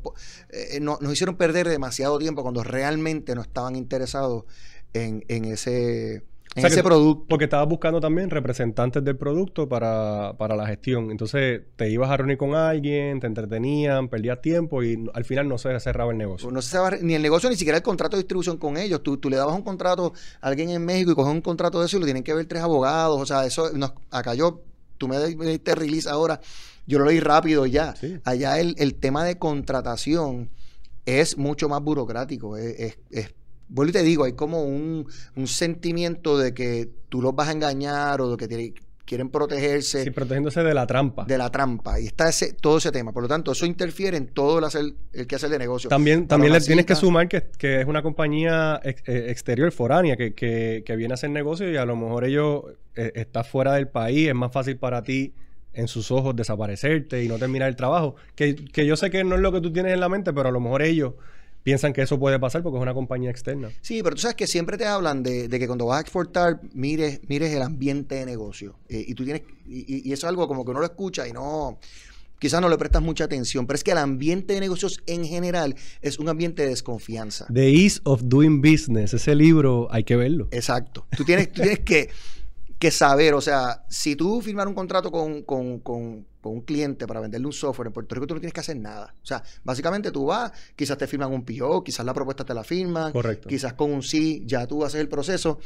eh, 0.50 0.79
no- 0.81 0.98
nos 1.01 1.12
hicieron 1.13 1.36
perder 1.36 1.67
demasiado 1.67 2.17
tiempo 2.19 2.41
cuando 2.43 2.63
realmente 2.63 3.36
no 3.36 3.41
estaban 3.41 3.75
interesados 3.75 4.45
en, 4.93 5.24
en 5.27 5.45
ese, 5.45 6.24
O 6.55 6.62
sea, 6.62 6.69
que 6.69 6.74
ese 6.75 6.83
producto. 6.83 7.25
Porque 7.27 7.45
estabas 7.45 7.67
buscando 7.67 8.00
también 8.00 8.29
representantes 8.29 9.03
del 9.03 9.17
producto 9.17 9.67
para, 9.67 10.36
para 10.38 10.55
la 10.55 10.67
gestión. 10.67 11.10
Entonces 11.10 11.62
te 11.75 11.89
ibas 11.89 12.10
a 12.12 12.17
reunir 12.17 12.38
con 12.38 12.53
alguien, 12.53 13.19
te 13.19 13.25
entretenían, 13.27 14.07
perdías 14.07 14.39
tiempo 14.41 14.83
y 14.83 15.03
al 15.13 15.25
final 15.25 15.48
no 15.48 15.57
se 15.57 15.79
cerraba 15.79 16.12
el 16.12 16.17
negocio. 16.17 16.51
No 16.51 16.62
se 16.62 16.69
sabe 16.69 17.00
ni 17.01 17.15
el 17.15 17.22
negocio, 17.24 17.50
ni 17.50 17.55
siquiera 17.55 17.77
el 17.77 17.83
contrato 17.83 18.15
de 18.17 18.22
distribución 18.24 18.57
con 18.57 18.77
ellos. 18.77 19.01
Tú, 19.01 19.17
tú 19.17 19.29
le 19.29 19.38
dabas 19.38 19.55
un 19.55 19.63
contrato 19.63 20.13
a 20.41 20.48
alguien 20.48 20.69
en 20.69 20.86
México 20.86 21.12
y 21.12 21.15
coges 21.15 21.33
un 21.33 21.41
contrato 21.41 21.79
de 21.79 21.88
eso 21.88 21.98
y 21.98 22.00
lo 22.01 22.05
tienen 22.05 22.24
que 22.24 22.33
ver 22.36 22.45
tres 22.45 22.62
abogados. 22.62 23.19
O 23.19 23.25
sea, 23.25 23.45
eso 23.45 23.72
nos, 23.74 23.93
acá 24.12 24.36
yo, 24.36 24.62
tú 25.00 25.07
me 25.07 25.17
di- 25.25 25.36
me 25.36 25.48
diste 25.48 25.74
release 25.74 26.07
ahora, 26.07 26.39
yo 26.86 27.00
lo 27.00 27.05
leí 27.05 27.19
rápido 27.19 27.65
ya. 27.65 27.95
Sí. 27.95 28.19
Allá 28.25 28.60
el, 28.60 28.75
el 28.77 28.93
tema 28.95 29.24
de 29.25 29.39
contratación 29.39 30.50
es 31.05 31.38
mucho 31.38 31.67
más 31.67 31.81
burocrático. 31.81 32.57
Es, 32.57 32.79
es- 32.79 32.98
es- 33.10 33.33
vuelvo 33.70 33.89
y 33.89 33.93
te 33.93 34.03
digo, 34.03 34.24
hay 34.25 34.34
como 34.34 34.63
un, 34.63 35.08
un 35.36 35.48
sentimiento 35.48 36.38
de 36.38 36.53
que 36.53 36.89
tú 37.10 37.22
los 37.22 37.36
vas 37.36 37.50
a 37.50 37.51
engañar 37.51 38.22
o 38.22 38.36
de 38.36 38.48
que 38.48 38.74
quieren 39.05 39.29
protegerse 39.29 40.03
Sí, 40.05 40.12
protegiéndose 40.12 40.63
de 40.63 40.74
la 40.74 40.88
trampa. 40.88 41.25
de 41.25 41.38
la 41.38 41.51
trampa. 41.51 42.00
Y 42.00 42.05
está 42.08 42.29
ese, 42.29 42.53
todo 42.53 42.77
ese 42.77 42.89
tema. 42.91 43.12
Por 43.12 43.24
lo 43.24 43.27
tanto, 43.29 43.51
eso 43.51 43.65
interfiere 43.65 44.15
en 44.15 44.27
todo 44.27 44.60
el, 44.60 44.63
hacer, 44.65 44.86
el 45.12 45.27
que 45.27 45.36
hacer 45.36 45.50
de 45.50 45.60
negocio. 45.60 45.89
También, 45.89 46.25
también 46.27 46.53
le 46.53 46.62
tienes 46.62 46.86
que 46.86 46.96
sumar 46.96 47.27
que, 47.27 47.43
que 47.58 47.82
es 47.82 47.86
una 47.86 48.01
compañía 48.01 48.79
ex- 48.84 49.03
eh, 49.08 49.25
exterior, 49.29 49.72
foránea, 49.74 50.15
que, 50.15 50.34
que- 50.34 50.84
que 50.86 50.96
viene 50.96 51.13
a 51.13 51.15
hacer 51.15 51.32
negocio 51.32 51.70
y 51.70 51.75
a 51.75 51.86
lo 51.86 51.96
mejor 51.98 52.24
ellos 52.24 52.63
eh, 52.96 53.12
estás 53.15 53.48
fuera 53.48 53.74
del 53.74 53.89
país, 53.89 54.29
es 54.29 54.36
más 54.36 54.51
fácil 54.53 54.77
para 54.77 55.03
ti 55.03 55.34
en 55.74 55.88
sus 55.89 56.10
ojos 56.12 56.36
desaparecerte 56.36 57.24
y 57.24 57.27
no 57.27 57.38
terminar 57.38 57.67
el 57.67 57.75
trabajo. 57.75 58.15
Que, 58.36 58.55
que 58.55 58.86
yo 58.86 58.96
sé 58.96 59.10
que 59.10 59.24
no 59.25 59.36
es 59.36 59.41
lo 59.41 59.51
que 59.51 59.60
tú 59.60 59.74
tienes 59.74 59.91
en 59.93 60.00
la 60.00 60.08
mente, 60.08 60.32
pero 60.32 60.48
a 60.48 60.51
lo 60.51 60.60
mejor 60.62 60.82
ellos 60.82 61.13
piensan 61.63 61.93
que 61.93 62.01
eso 62.01 62.20
puede 62.20 62.38
pasar 62.39 62.62
porque 62.62 62.77
es 62.77 62.82
una 62.82 62.93
compañía 62.93 63.29
externa. 63.32 63.72
Sí, 63.82 64.01
pero 64.03 64.15
tú 64.15 64.22
sabes 64.22 64.36
que 64.36 64.48
siempre 64.48 64.77
te 64.77 64.86
hablan 64.86 65.24
de, 65.24 65.48
de 65.48 65.60
que 65.60 65.67
cuando 65.67 65.86
vas 65.86 65.98
a 65.98 66.01
exportar, 66.01 66.60
mires, 66.74 67.22
mires 67.27 67.51
el 67.53 67.62
ambiente 67.62 68.15
de 68.15 68.25
negocio. 68.25 68.75
Eh, 68.89 69.03
y 69.08 69.13
tú 69.15 69.24
tienes, 69.24 69.43
y, 69.67 69.79
y- 69.96 70.01
y 70.10 70.13
eso 70.13 70.27
es 70.27 70.29
algo 70.29 70.48
como 70.48 70.65
que 70.65 70.72
uno 70.72 70.82
lo 70.82 70.86
escucha 70.86 71.27
y 71.27 71.32
no, 71.32 71.79
quizás 72.39 72.60
no 72.60 72.67
le 72.67 72.77
prestas 72.77 73.01
mucha 73.01 73.24
atención, 73.24 73.65
pero 73.65 73.75
es 73.75 73.84
que 73.84 73.91
el 73.91 73.98
ambiente 73.98 74.53
de 74.53 74.60
negocios 74.60 75.01
en 75.05 75.24
general 75.25 75.75
es 76.01 76.20
un 76.20 76.27
ambiente 76.27 76.63
de 76.63 76.70
desconfianza. 76.70 77.46
The 77.53 77.70
Ease 77.70 78.01
of 78.03 78.22
Doing 78.25 78.62
Business, 78.62 79.13
ese 79.13 79.34
libro 79.34 79.88
hay 79.89 80.03
que 80.03 80.17
verlo. 80.17 80.50
Exacto. 80.51 81.05
Tú 81.15 81.24
tienes, 81.24 81.51
tú 81.53 81.62
tienes 81.62 81.79
que, 81.79 82.10
que 82.83 82.91
saber, 82.91 83.33
o 83.33 83.41
sea, 83.41 83.85
si 83.89 84.15
tú 84.15 84.41
firmar 84.41 84.67
un 84.67 84.73
contrato 84.73 85.09
con, 85.11 85.43
con- 85.43 85.79
con- 85.79 86.25
con 86.41 86.51
un 86.53 86.61
cliente 86.61 87.07
para 87.07 87.21
venderle 87.21 87.47
un 87.47 87.53
software 87.53 87.87
en 87.87 87.93
Puerto 87.93 88.13
Rico, 88.15 88.27
tú 88.27 88.33
no 88.33 88.39
tienes 88.41 88.53
que 88.53 88.59
hacer 88.59 88.75
nada. 88.77 89.15
O 89.23 89.25
sea, 89.25 89.41
básicamente 89.63 90.11
tú 90.11 90.25
vas, 90.25 90.51
quizás 90.75 90.97
te 90.97 91.07
firman 91.07 91.31
un 91.31 91.45
PO, 91.45 91.83
quizás 91.85 92.05
la 92.05 92.13
propuesta 92.13 92.43
te 92.43 92.53
la 92.53 92.65
firman, 92.65 93.13
Correcto. 93.13 93.47
quizás 93.47 93.73
con 93.73 93.91
un 93.93 94.03
sí 94.03 94.43
ya 94.45 94.67
tú 94.67 94.83
haces 94.83 94.99
el 94.99 95.07
proceso. 95.07 95.59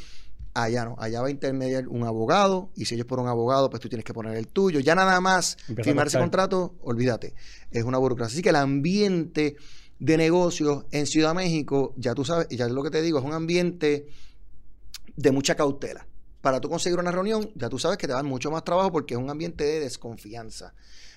Allá 0.53 0.85
no, 0.85 0.95
allá 0.99 1.21
va 1.21 1.27
a 1.27 1.31
intermediar 1.31 1.87
un 1.87 2.03
abogado 2.03 2.69
y 2.75 2.85
si 2.85 2.93
ellos 2.95 3.05
por 3.07 3.19
un 3.19 3.27
abogado, 3.27 3.69
pues 3.69 3.79
tú 3.81 3.89
tienes 3.89 4.05
que 4.05 4.13
poner 4.13 4.35
el 4.37 4.47
tuyo. 4.47 4.79
Ya 4.79 4.93
nada 4.95 5.19
más 5.19 5.57
Empieza 5.67 5.89
firmar 5.89 6.07
ese 6.07 6.19
contrato, 6.19 6.75
olvídate, 6.81 7.33
es 7.71 7.83
una 7.83 7.97
burocracia. 7.97 8.33
Así 8.35 8.41
que 8.43 8.49
el 8.49 8.55
ambiente 8.55 9.55
de 9.99 10.17
negocios 10.17 10.85
en 10.91 11.05
Ciudad 11.07 11.33
México, 11.33 11.93
ya 11.97 12.13
tú 12.13 12.23
sabes, 12.23 12.47
ya 12.49 12.65
es 12.67 12.71
lo 12.71 12.83
que 12.83 12.91
te 12.91 13.01
digo, 13.01 13.17
es 13.19 13.25
un 13.25 13.33
ambiente 13.33 14.07
de 15.15 15.31
mucha 15.31 15.55
cautela. 15.55 16.05
Para 16.41 16.61
tú 16.61 16.69
conseguir 16.69 16.99
una 16.99 17.11
reunión, 17.11 17.49
ya 17.55 17.69
tú 17.69 17.79
sabes 17.79 17.97
que 17.97 18.07
te 18.07 18.13
dan 18.13 18.25
mucho 18.25 18.51
más 18.51 18.63
trabajo 18.63 18.91
porque 18.91 19.15
es 19.15 19.19
un 19.19 19.29
ambiente 19.29 19.63
de 19.63 19.79
desconfianza. 19.79 20.73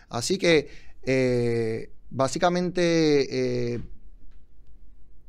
Así 0.08 0.38
que, 0.38 0.68
eh, 1.02 1.90
básicamente, 2.10 3.74
eh, 3.74 3.80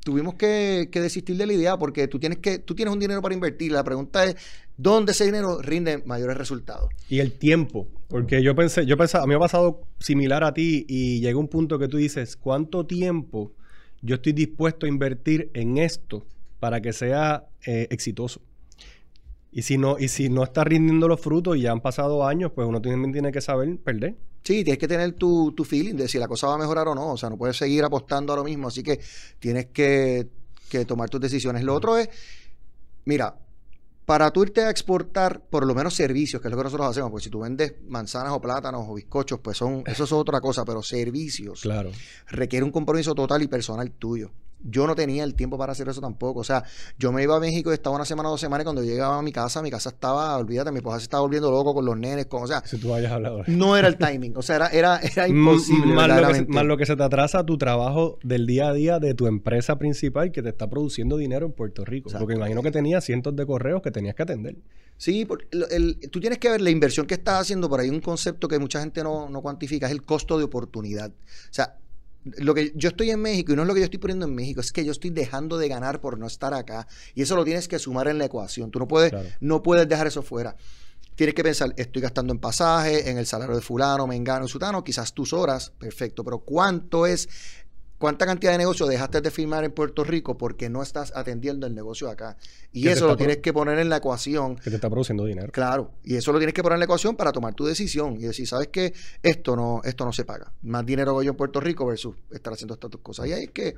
tuvimos 0.03 0.35
que, 0.35 0.89
que 0.91 0.99
desistir 1.01 1.37
de 1.37 1.45
la 1.45 1.53
idea 1.53 1.77
porque 1.77 2.07
tú 2.07 2.19
tienes, 2.19 2.39
que, 2.39 2.59
tú 2.59 2.75
tienes 2.75 2.93
un 2.93 2.99
dinero 2.99 3.21
para 3.21 3.33
invertir. 3.33 3.71
La 3.71 3.83
pregunta 3.83 4.25
es, 4.25 4.35
¿dónde 4.77 5.11
ese 5.11 5.25
dinero 5.25 5.61
rinde 5.61 6.03
mayores 6.05 6.37
resultados? 6.37 6.89
Y 7.09 7.19
el 7.19 7.33
tiempo, 7.33 7.87
porque 8.07 8.43
yo 8.43 8.55
pensé, 8.55 8.85
yo 8.85 8.97
pensaba, 8.97 9.23
a 9.23 9.27
mí 9.27 9.31
me 9.31 9.35
ha 9.35 9.39
pasado 9.39 9.81
similar 9.99 10.43
a 10.43 10.53
ti 10.53 10.85
y 10.87 11.19
llega 11.19 11.37
un 11.37 11.47
punto 11.47 11.79
que 11.79 11.87
tú 11.87 11.97
dices, 11.97 12.35
¿cuánto 12.35 12.85
tiempo 12.85 13.53
yo 14.01 14.15
estoy 14.15 14.33
dispuesto 14.33 14.85
a 14.85 14.89
invertir 14.89 15.51
en 15.53 15.77
esto 15.77 16.25
para 16.59 16.81
que 16.81 16.93
sea 16.93 17.45
eh, 17.65 17.87
exitoso? 17.91 18.41
Y 19.51 19.63
si 19.63 19.77
no, 19.77 19.97
y 19.99 20.07
si 20.07 20.29
no 20.29 20.43
está 20.43 20.63
rindiendo 20.63 21.07
los 21.09 21.19
frutos 21.19 21.57
y 21.57 21.61
ya 21.61 21.71
han 21.71 21.81
pasado 21.81 22.25
años, 22.25 22.51
pues 22.55 22.67
uno 22.67 22.81
también 22.81 23.11
tiene 23.11 23.31
que 23.31 23.41
saber 23.41 23.77
perder. 23.79 24.15
Sí, 24.43 24.63
tienes 24.63 24.77
que 24.77 24.87
tener 24.87 25.11
tu, 25.13 25.51
tu 25.51 25.63
feeling 25.65 25.95
de 25.95 26.07
si 26.07 26.17
la 26.17 26.27
cosa 26.27 26.47
va 26.47 26.55
a 26.55 26.57
mejorar 26.57 26.87
o 26.87 26.95
no. 26.95 27.11
O 27.11 27.17
sea, 27.17 27.29
no 27.29 27.37
puedes 27.37 27.57
seguir 27.57 27.83
apostando 27.83 28.31
a 28.33 28.37
lo 28.37 28.43
mismo. 28.45 28.69
Así 28.69 28.81
que 28.81 28.99
tienes 29.39 29.67
que, 29.67 30.27
que 30.69 30.85
tomar 30.85 31.09
tus 31.09 31.19
decisiones. 31.19 31.63
Lo 31.63 31.75
otro 31.75 31.97
es, 31.97 32.09
mira, 33.05 33.35
para 34.05 34.31
tú 34.31 34.43
irte 34.43 34.61
a 34.61 34.69
exportar 34.69 35.41
por 35.41 35.65
lo 35.67 35.75
menos 35.75 35.93
servicios, 35.95 36.41
que 36.41 36.47
es 36.47 36.51
lo 36.51 36.57
que 36.57 36.63
nosotros 36.63 36.87
hacemos, 36.89 37.11
porque 37.11 37.25
si 37.25 37.29
tú 37.29 37.41
vendes 37.41 37.75
manzanas 37.87 38.31
o 38.33 38.41
plátanos 38.41 38.85
o 38.87 38.93
bizcochos, 38.93 39.39
pues 39.39 39.57
son, 39.57 39.83
eso 39.85 40.05
es 40.05 40.11
otra 40.11 40.39
cosa, 40.41 40.65
pero 40.65 40.81
servicios 40.81 41.61
Claro. 41.61 41.91
requiere 42.29 42.63
un 42.65 42.71
compromiso 42.71 43.13
total 43.13 43.41
y 43.43 43.47
personal 43.47 43.91
tuyo. 43.91 44.31
Yo 44.63 44.85
no 44.87 44.95
tenía 44.95 45.23
el 45.23 45.33
tiempo 45.35 45.57
para 45.57 45.71
hacer 45.71 45.87
eso 45.89 46.01
tampoco. 46.01 46.39
O 46.41 46.43
sea, 46.43 46.63
yo 46.99 47.11
me 47.11 47.23
iba 47.23 47.35
a 47.35 47.39
México 47.39 47.71
y 47.71 47.73
estaba 47.73 47.95
una 47.95 48.05
semana 48.05 48.29
o 48.29 48.31
dos 48.33 48.41
semanas 48.41 48.63
y 48.63 48.65
cuando 48.65 48.83
llegaba 48.83 49.17
a 49.17 49.21
mi 49.21 49.31
casa, 49.31 49.61
mi 49.61 49.71
casa 49.71 49.89
estaba, 49.89 50.35
olvídate, 50.37 50.71
mi 50.71 50.77
esposa 50.77 50.97
se 50.99 51.03
estaba 51.03 51.21
volviendo 51.21 51.49
loco 51.51 51.73
con 51.73 51.85
los 51.85 51.97
nenes, 51.97 52.27
con, 52.27 52.43
o 52.43 52.47
sea, 52.47 52.61
Si 52.65 52.77
tú 52.77 52.93
hayas 52.93 53.11
hablado. 53.11 53.43
no 53.47 53.75
era 53.77 53.87
el 53.87 53.97
timing. 53.97 54.37
O 54.37 54.41
sea, 54.41 54.55
era, 54.57 54.67
era, 54.67 54.99
era 54.99 55.25
M- 55.27 55.39
imposible. 55.39 55.93
más, 55.93 55.95
lo 55.95 55.95
que, 55.95 56.01
se- 56.01 56.07
verdaderamente. 56.17 56.53
más 56.53 56.65
lo 56.65 56.77
que 56.77 56.85
se 56.85 56.95
te 56.95 57.03
atrasa 57.03 57.45
tu 57.45 57.57
trabajo 57.57 58.19
del 58.23 58.45
día 58.47 58.69
a 58.69 58.73
día 58.73 58.99
de 58.99 59.13
tu 59.13 59.27
empresa 59.27 59.77
principal 59.77 60.31
que 60.31 60.41
te 60.43 60.49
está 60.49 60.69
produciendo 60.69 61.17
dinero 61.17 61.45
en 61.45 61.53
Puerto 61.53 61.83
Rico. 61.85 62.09
Exacto. 62.09 62.25
Porque 62.25 62.35
imagino 62.37 62.61
que 62.61 62.71
tenías 62.71 63.03
cientos 63.03 63.35
de 63.35 63.45
correos 63.45 63.81
que 63.81 63.91
tenías 63.91 64.15
que 64.15 64.23
atender. 64.23 64.55
Sí, 64.97 65.25
por- 65.25 65.47
lo- 65.51 65.67
el- 65.69 65.97
tú 66.11 66.19
tienes 66.19 66.37
que 66.37 66.49
ver 66.49 66.61
la 66.61 66.69
inversión 66.69 67.07
que 67.07 67.15
estás 67.15 67.41
haciendo, 67.41 67.67
por 67.67 67.79
ahí 67.79 67.89
un 67.89 68.01
concepto 68.01 68.47
que 68.47 68.59
mucha 68.59 68.79
gente 68.81 69.03
no, 69.03 69.29
no 69.29 69.41
cuantifica, 69.41 69.87
es 69.87 69.91
el 69.91 70.03
costo 70.03 70.37
de 70.37 70.43
oportunidad. 70.43 71.09
O 71.09 71.13
sea, 71.53 71.77
lo 72.23 72.53
que 72.53 72.71
yo 72.75 72.89
estoy 72.89 73.09
en 73.11 73.19
México 73.21 73.51
y 73.51 73.55
no 73.55 73.63
es 73.63 73.67
lo 73.67 73.73
que 73.73 73.79
yo 73.79 73.85
estoy 73.85 73.99
poniendo 73.99 74.25
en 74.25 74.35
México, 74.35 74.61
es 74.61 74.71
que 74.71 74.85
yo 74.85 74.91
estoy 74.91 75.09
dejando 75.09 75.57
de 75.57 75.67
ganar 75.67 76.01
por 76.01 76.17
no 76.19 76.27
estar 76.27 76.53
acá. 76.53 76.87
Y 77.15 77.21
eso 77.23 77.35
lo 77.35 77.43
tienes 77.43 77.67
que 77.67 77.79
sumar 77.79 78.07
en 78.07 78.17
la 78.17 78.25
ecuación. 78.25 78.69
Tú 78.71 78.79
no 78.79 78.87
puedes, 78.87 79.09
Claro. 79.11 79.27
no 79.39 79.63
puedes 79.63 79.87
dejar 79.87 80.07
eso 80.07 80.21
fuera. 80.21 80.55
Tienes 81.15 81.35
que 81.35 81.43
pensar, 81.43 81.73
estoy 81.77 82.01
gastando 82.01 82.31
en 82.33 82.39
pasaje, 82.39 83.09
en 83.09 83.17
el 83.17 83.25
salario 83.25 83.55
de 83.55 83.61
fulano, 83.61 84.07
mengano, 84.07 84.47
sutano, 84.47 84.83
quizás 84.83 85.13
tus 85.13 85.33
horas, 85.33 85.71
perfecto, 85.77 86.23
pero 86.23 86.39
¿cuánto 86.39 87.05
es, 87.05 87.27
cuánta 88.01 88.25
cantidad 88.25 88.51
de 88.51 88.57
negocio 88.57 88.85
dejaste 88.85 89.21
de 89.21 89.31
firmar 89.31 89.63
en 89.63 89.71
Puerto 89.71 90.03
Rico 90.03 90.37
porque 90.37 90.69
no 90.69 90.83
estás 90.83 91.13
atendiendo 91.15 91.65
el 91.67 91.73
negocio 91.73 92.09
acá? 92.09 92.35
Y 92.73 92.89
eso 92.89 93.07
lo 93.07 93.15
tienes 93.15 93.37
que 93.37 93.53
poner 93.53 93.79
en 93.79 93.87
la 93.87 93.97
ecuación 93.97 94.57
Que 94.57 94.69
te 94.69 94.75
está 94.75 94.89
produciendo 94.89 95.23
dinero. 95.23 95.49
Claro, 95.53 95.91
y 96.03 96.15
eso 96.15 96.33
lo 96.33 96.39
tienes 96.39 96.53
que 96.53 96.61
poner 96.63 96.75
en 96.75 96.79
la 96.81 96.85
ecuación 96.85 97.15
para 97.15 97.31
tomar 97.31 97.53
tu 97.53 97.65
decisión 97.65 98.15
y 98.17 98.23
decir, 98.23 98.45
¿sabes 98.47 98.67
qué? 98.67 98.93
Esto 99.23 99.55
no, 99.55 99.79
esto 99.85 100.03
no 100.03 100.11
se 100.11 100.25
paga. 100.25 100.51
Más 100.63 100.85
dinero 100.85 101.11
hago 101.11 101.23
yo 101.23 101.31
en 101.31 101.37
Puerto 101.37 101.61
Rico 101.61 101.85
versus 101.85 102.15
estar 102.31 102.51
haciendo 102.51 102.73
estas 102.73 102.91
dos 102.91 102.99
cosas. 103.01 103.27
Y 103.27 103.31
ahí 103.33 103.43
es 103.43 103.51
que 103.51 103.75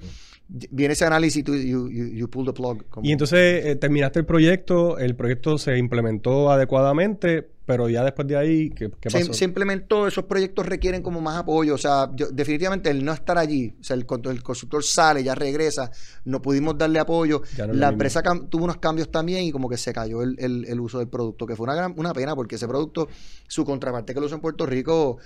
viene 0.47 0.93
ese 0.93 1.05
análisis 1.05 1.41
y 1.41 1.43
tú 1.43 1.53
you, 1.55 1.89
you- 1.89 2.07
you 2.13 2.29
pull 2.29 2.45
the 2.45 2.53
plug. 2.53 2.85
como- 2.89 3.05
Y 3.05 3.11
entonces 3.11 3.65
eh, 3.65 3.75
terminaste 3.75 4.19
el 4.19 4.25
proyecto, 4.25 4.97
el 4.97 5.15
proyecto 5.15 5.57
se 5.57 5.77
implementó 5.77 6.49
adecuadamente, 6.51 7.49
pero 7.65 7.87
ya 7.89 8.03
después 8.03 8.27
de 8.27 8.35
ahí, 8.35 8.69
¿qué, 8.71 8.89
qué 8.99 9.09
pasó? 9.19 9.33
se 9.33 9.45
implementó, 9.45 10.07
esos 10.07 10.25
proyectos 10.25 10.65
requieren 10.65 11.01
como 11.01 11.21
más 11.21 11.37
apoyo. 11.37 11.75
O 11.75 11.77
sea, 11.77 12.09
yo- 12.15 12.27
definitivamente 12.29 12.89
el 12.89 13.03
no 13.05 13.13
estar 13.13 13.37
allí, 13.37 13.73
o 13.79 13.83
sea, 13.83 13.95
el, 13.95 14.05
cuando 14.05 14.31
el 14.31 14.43
consultor 14.43 14.83
sale, 14.83 15.23
ya 15.23 15.33
regresa, 15.35 15.89
no 16.25 16.41
pudimos 16.41 16.77
darle 16.77 16.99
apoyo. 16.99 17.41
No 17.67 17.73
la 17.73 17.87
empresa 17.93 18.21
tuvo 18.49 18.65
unos 18.65 18.77
cambios 18.77 19.09
también 19.11 19.43
y 19.43 19.51
como 19.51 19.69
que 19.69 19.77
se 19.77 19.93
cayó 19.93 20.21
el, 20.23 20.35
el- 20.39 20.65
el 20.65 20.79
uso 20.79 20.99
del 20.99 21.07
producto, 21.07 21.45
que 21.45 21.55
fue 21.55 21.63
una, 21.65 21.75
gran- 21.75 21.93
una 21.97 22.13
pena 22.13 22.35
porque 22.35 22.55
ese 22.55 22.67
producto, 22.67 23.07
su 23.47 23.63
contraparte 23.63 24.13
que 24.13 24.19
lo 24.19 24.25
usa 24.25 24.35
en 24.35 24.41
Puerto 24.41 24.65
Rico, 24.65 25.17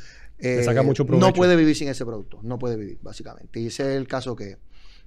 saca 0.63 0.81
eh, 0.81 0.83
mucho 0.83 1.03
no 1.05 1.33
puede 1.33 1.55
vivir 1.55 1.75
sin 1.75 1.87
ese 1.87 2.05
producto. 2.05 2.39
No 2.43 2.59
puede 2.59 2.75
vivir, 2.77 2.99
básicamente. 3.01 3.59
Y 3.59 3.67
ese 3.67 3.83
es 3.93 3.97
el 3.97 4.07
caso 4.07 4.35
que, 4.35 4.57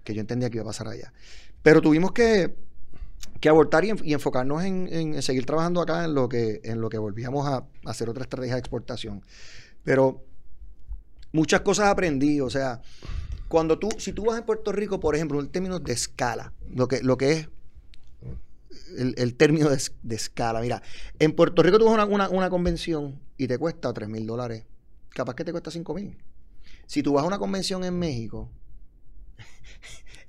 que 0.03 0.15
yo 0.15 0.21
entendía 0.21 0.51
que 0.51 0.57
iba 0.57 0.65
a 0.65 0.67
pasar 0.67 0.89
allá. 0.89 1.13
Pero 1.63 1.81
tuvimos 1.81 2.11
que, 2.13 2.55
que 3.41 3.49
abortar 3.49 3.85
y, 3.85 3.91
en- 3.91 4.01
y 4.05 4.13
enfocarnos 4.13 4.63
en, 4.65 5.23
seguir 5.23 5.47
trabajando 5.47 5.81
acá 5.81 6.05
en 6.05 6.15
lo 6.15 6.29
que, 6.29 6.61
en 6.65 6.81
lo 6.81 6.89
que 6.91 6.99
volvíamos 6.99 7.49
a, 7.49 7.67
hacer 7.87 8.09
otra 8.09 8.23
estrategia 8.25 8.55
de 8.55 8.61
exportación. 8.61 9.23
Pero 9.83 10.25
muchas 11.33 11.63
cosas 11.63 11.89
aprendí. 11.89 12.41
O 12.41 12.51
sea, 12.51 12.83
cuando 13.49 13.79
tú, 13.79 13.89
si 13.99 14.13
tú 14.13 14.27
vas 14.27 14.39
en 14.39 14.45
Puerto 14.45 14.73
Rico, 14.73 15.01
por 15.01 15.15
ejemplo, 15.17 15.41
en 15.41 15.49
términos 15.49 15.83
de 15.83 15.93
escala, 15.93 16.53
lo 16.75 16.87
que, 16.87 17.03
lo 17.03 17.17
que 17.17 17.33
es 17.33 17.49
el, 18.99 19.35
término 19.37 19.69
de 19.71 20.15
escala. 20.17 20.61
Mira, 20.61 20.83
en 21.19 21.33
Puerto 21.33 21.63
Rico 21.63 21.79
tú 21.79 21.87
vas 21.87 21.99
a 21.99 22.05
una, 22.05 22.07
una- 22.07 22.29
una 22.29 22.51
convención 22.51 23.19
y 23.37 23.47
te 23.49 23.59
cuesta 23.59 23.93
3 23.93 24.09
mil 24.09 24.27
dólares. 24.27 24.65
Capaz 25.11 25.35
que 25.35 25.45
te 25.45 25.53
cuesta 25.53 25.71
5 25.71 25.95
mil. 25.95 26.17
Si 26.87 27.03
tú 27.03 27.15
vas 27.15 27.25
a 27.25 27.27
una 27.27 27.39
convención 27.39 27.85
en 27.85 27.99
México, 27.99 28.51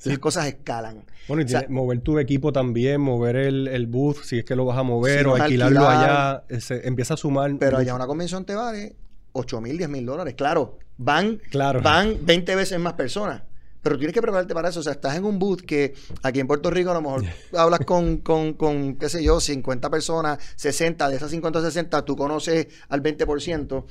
las 0.09 0.19
cosas 0.19 0.47
escalan. 0.47 1.03
Bueno, 1.27 1.43
y 1.43 1.45
O 1.45 1.47
sea, 1.49 1.59
tiene- 1.61 1.75
mover 1.75 1.99
tu 2.01 2.17
equipo 2.19 2.51
también, 2.51 2.99
mover 3.01 3.35
el, 3.35 3.67
el 3.67 3.87
booth, 3.87 4.23
si 4.23 4.39
es 4.39 4.45
que 4.45 4.55
lo 4.55 4.65
vas 4.65 4.77
a 4.77 4.83
mover, 4.83 5.27
o 5.27 5.35
alquilarlo 5.35 5.87
alquilar. 5.87 6.43
allá, 6.49 6.59
se 6.59 6.87
empieza 6.87 7.13
a 7.13 7.17
sumar. 7.17 7.51
Pero 7.59 7.77
allá 7.77 7.93
una 7.95 8.07
convención 8.07 8.43
te 8.45 8.55
vale 8.55 8.95
8 9.33 9.61
mil, 9.61 9.77
10 9.77 9.89
mil 9.89 10.05
dólares. 10.05 10.33
Claro, 10.35 10.79
van, 10.97 11.39
Claro. 11.51 11.81
van 11.81 12.17
20 12.25 12.55
veces 12.55 12.79
más 12.79 12.93
personas. 12.93 13.43
Pero 13.82 13.98
tienes 13.98 14.13
que 14.13 14.22
prepararte 14.22 14.54
para 14.54 14.70
eso. 14.70 14.80
O 14.80 14.84
sea, 14.84 14.94
estás 14.94 15.15
en 15.15 15.26
un 15.26 15.39
booth 15.39 15.62
que 15.62 15.94
aquí 16.24 16.39
en 16.39 16.48
Puerto 16.48 16.70
Rico 16.70 16.91
a 16.91 16.94
lo 16.94 17.02
mejor 17.02 17.24
hablas 17.58 17.80
con, 17.82 18.17
con, 18.17 18.54
con, 18.54 18.96
qué 18.96 19.10
sé 19.10 19.24
yo, 19.24 19.39
50 19.39 19.89
personas, 19.89 20.38
60, 20.56 21.10
de 21.10 21.15
esas 21.15 21.32
50 21.32 21.60
o 21.60 21.62
60 21.62 22.06
tú 22.06 22.15
conoces 22.15 22.67
al 22.89 23.02
20%. 23.02 23.84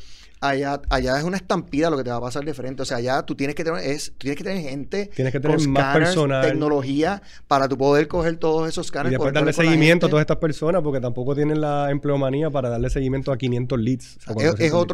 Allá, 0.42 0.81
allá 0.88 1.18
es 1.18 1.24
una 1.24 1.37
estampida 1.37 1.90
lo 1.90 1.98
que 1.98 2.05
te 2.05 2.09
va 2.09 2.16
a 2.16 2.20
pasar 2.20 2.42
de 2.44 2.55
frente. 2.55 2.81
O 2.81 2.85
sea, 2.87 2.96
allá 2.96 3.22
tú 3.24 3.35
tienes 3.35 3.55
que 3.55 3.62
tener, 3.62 3.85
es, 3.85 4.14
tienes 4.16 4.38
que 4.38 4.44
tener 4.44 4.62
gente 4.62 5.11
Tienes 5.14 5.33
que 5.35 5.40
tener 5.40 5.59
con 5.59 5.70
más 5.70 5.83
scanners, 5.83 6.09
personal. 6.09 6.46
tecnología 6.46 7.22
para 7.46 7.68
tu 7.68 7.76
poder 7.76 8.09
coger 8.09 8.38
todos 8.38 8.66
esos 8.66 8.87
Y 8.87 8.88
scanners. 8.88 9.11
después 9.11 9.33
conectarlos 9.33 9.57
darle 9.57 9.70
seguimiento 9.70 10.07
a 10.07 10.09
todas 10.09 10.22
estas 10.22 10.38
personas, 10.38 10.83
porque 10.83 11.00
tampoco 11.00 11.35
tienen 11.35 11.61
la 11.61 11.90
empleomanía 11.90 12.48
para 12.48 12.70
darle 12.70 12.88
seguimiento 12.88 13.33
a 13.33 13.37
500 13.37 13.79
leads. 13.81 14.16
o 14.16 14.40
Es, 14.40 14.61
400 14.61 14.61
es 14.61 14.72
leads. 14.72 14.87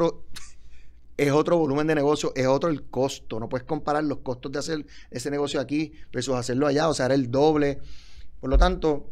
Es 1.16 1.33
otro 1.33 1.57
volumen 1.59 1.87
de 1.87 1.94
negocio, 1.94 2.33
es 2.37 2.46
otro 2.46 2.68
el 2.70 2.85
costo. 2.85 3.40
No 3.40 3.48
puedes 3.48 3.66
comparar 3.66 4.05
los 4.05 4.18
costos 4.18 4.52
de 4.52 4.59
hacer 4.59 4.87
ese 5.11 5.31
negocio 5.31 5.61
aquí 5.61 5.92
versus 6.12 6.35
hacerlo 6.35 6.66
allá, 6.66 6.88
o 6.88 6.94
sea, 6.94 7.07
era 7.07 7.14
el 7.14 7.31
doble. 7.31 7.79
Por 8.40 8.50
lo 8.50 8.59
tanto, 8.59 9.11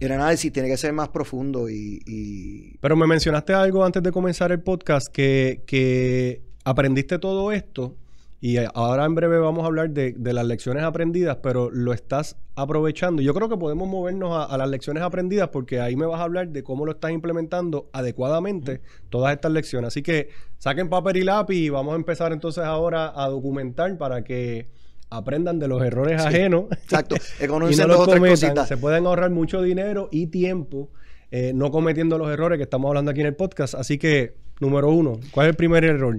el 0.00 0.12
análisis 0.12 0.52
tiene 0.52 0.68
que 0.68 0.76
ser 0.76 0.92
más 0.92 1.08
profundo 1.08 1.68
y, 1.70 2.00
y- 2.06 2.76
Pero 2.80 2.96
me 2.96 3.06
mencionaste 3.06 3.54
algo 3.54 3.84
antes 3.84 4.02
de 4.02 4.12
comenzar 4.12 4.52
el 4.52 4.60
podcast 4.60 5.06
que, 5.12 5.62
que 5.66 6.42
aprendiste 6.64 7.18
todo 7.18 7.52
esto 7.52 7.96
y 8.46 8.58
ahora 8.74 9.06
en 9.06 9.14
breve 9.14 9.38
vamos 9.38 9.62
a 9.64 9.66
hablar 9.68 9.88
de, 9.90 10.12
de 10.12 10.32
las 10.34 10.44
lecciones 10.44 10.82
aprendidas, 10.82 11.38
pero 11.42 11.70
lo 11.70 11.94
estás 11.94 12.36
aprovechando. 12.56 13.22
Yo 13.22 13.32
creo 13.32 13.48
que 13.48 13.56
podemos 13.56 13.88
movernos 13.88 14.36
a, 14.36 14.44
a 14.44 14.58
las 14.58 14.68
lecciones 14.68 15.02
aprendidas 15.02 15.48
porque 15.48 15.80
ahí 15.80 15.96
me 15.96 16.04
vas 16.04 16.20
a 16.20 16.24
hablar 16.24 16.48
de 16.50 16.62
cómo 16.62 16.84
lo 16.84 16.92
estás 16.92 17.12
implementando 17.12 17.88
adecuadamente 17.94 18.82
todas 19.08 19.32
estas 19.32 19.50
lecciones. 19.50 19.88
Así 19.88 20.02
que 20.02 20.28
saquen 20.58 20.90
papel 20.90 21.16
y 21.16 21.24
lápiz 21.24 21.56
y 21.56 21.70
vamos 21.70 21.94
a 21.94 21.96
empezar 21.96 22.32
entonces 22.34 22.62
ahora 22.64 23.12
a 23.16 23.28
documentar 23.30 23.96
para 23.96 24.22
que 24.24 24.66
aprendan 25.08 25.58
de 25.58 25.68
los 25.68 25.82
errores 25.82 26.20
Sí. 26.20 26.28
ajenos. 26.28 26.64
exacto, 26.70 27.16
y 27.40 27.44
economicen 27.44 27.88
no 27.88 27.94
dos 27.94 28.06
los 28.08 28.16
cometan. 28.16 28.30
cositas. 28.48 28.68
Se 28.68 28.76
pueden 28.76 29.06
ahorrar 29.06 29.30
mucho 29.30 29.62
dinero 29.62 30.10
y 30.12 30.26
tiempo 30.26 30.90
eh, 31.30 31.52
no 31.54 31.70
cometiendo 31.70 32.18
los 32.18 32.28
errores 32.30 32.58
que 32.58 32.64
estamos 32.64 32.88
hablando 32.88 33.10
aquí 33.10 33.20
en 33.22 33.26
el 33.28 33.36
podcast. 33.36 33.74
Así 33.74 33.96
que, 33.96 34.34
número 34.60 34.90
uno, 34.90 35.18
¿cuál 35.30 35.46
es 35.46 35.50
el 35.52 35.56
primer 35.56 35.82
error? 35.84 36.18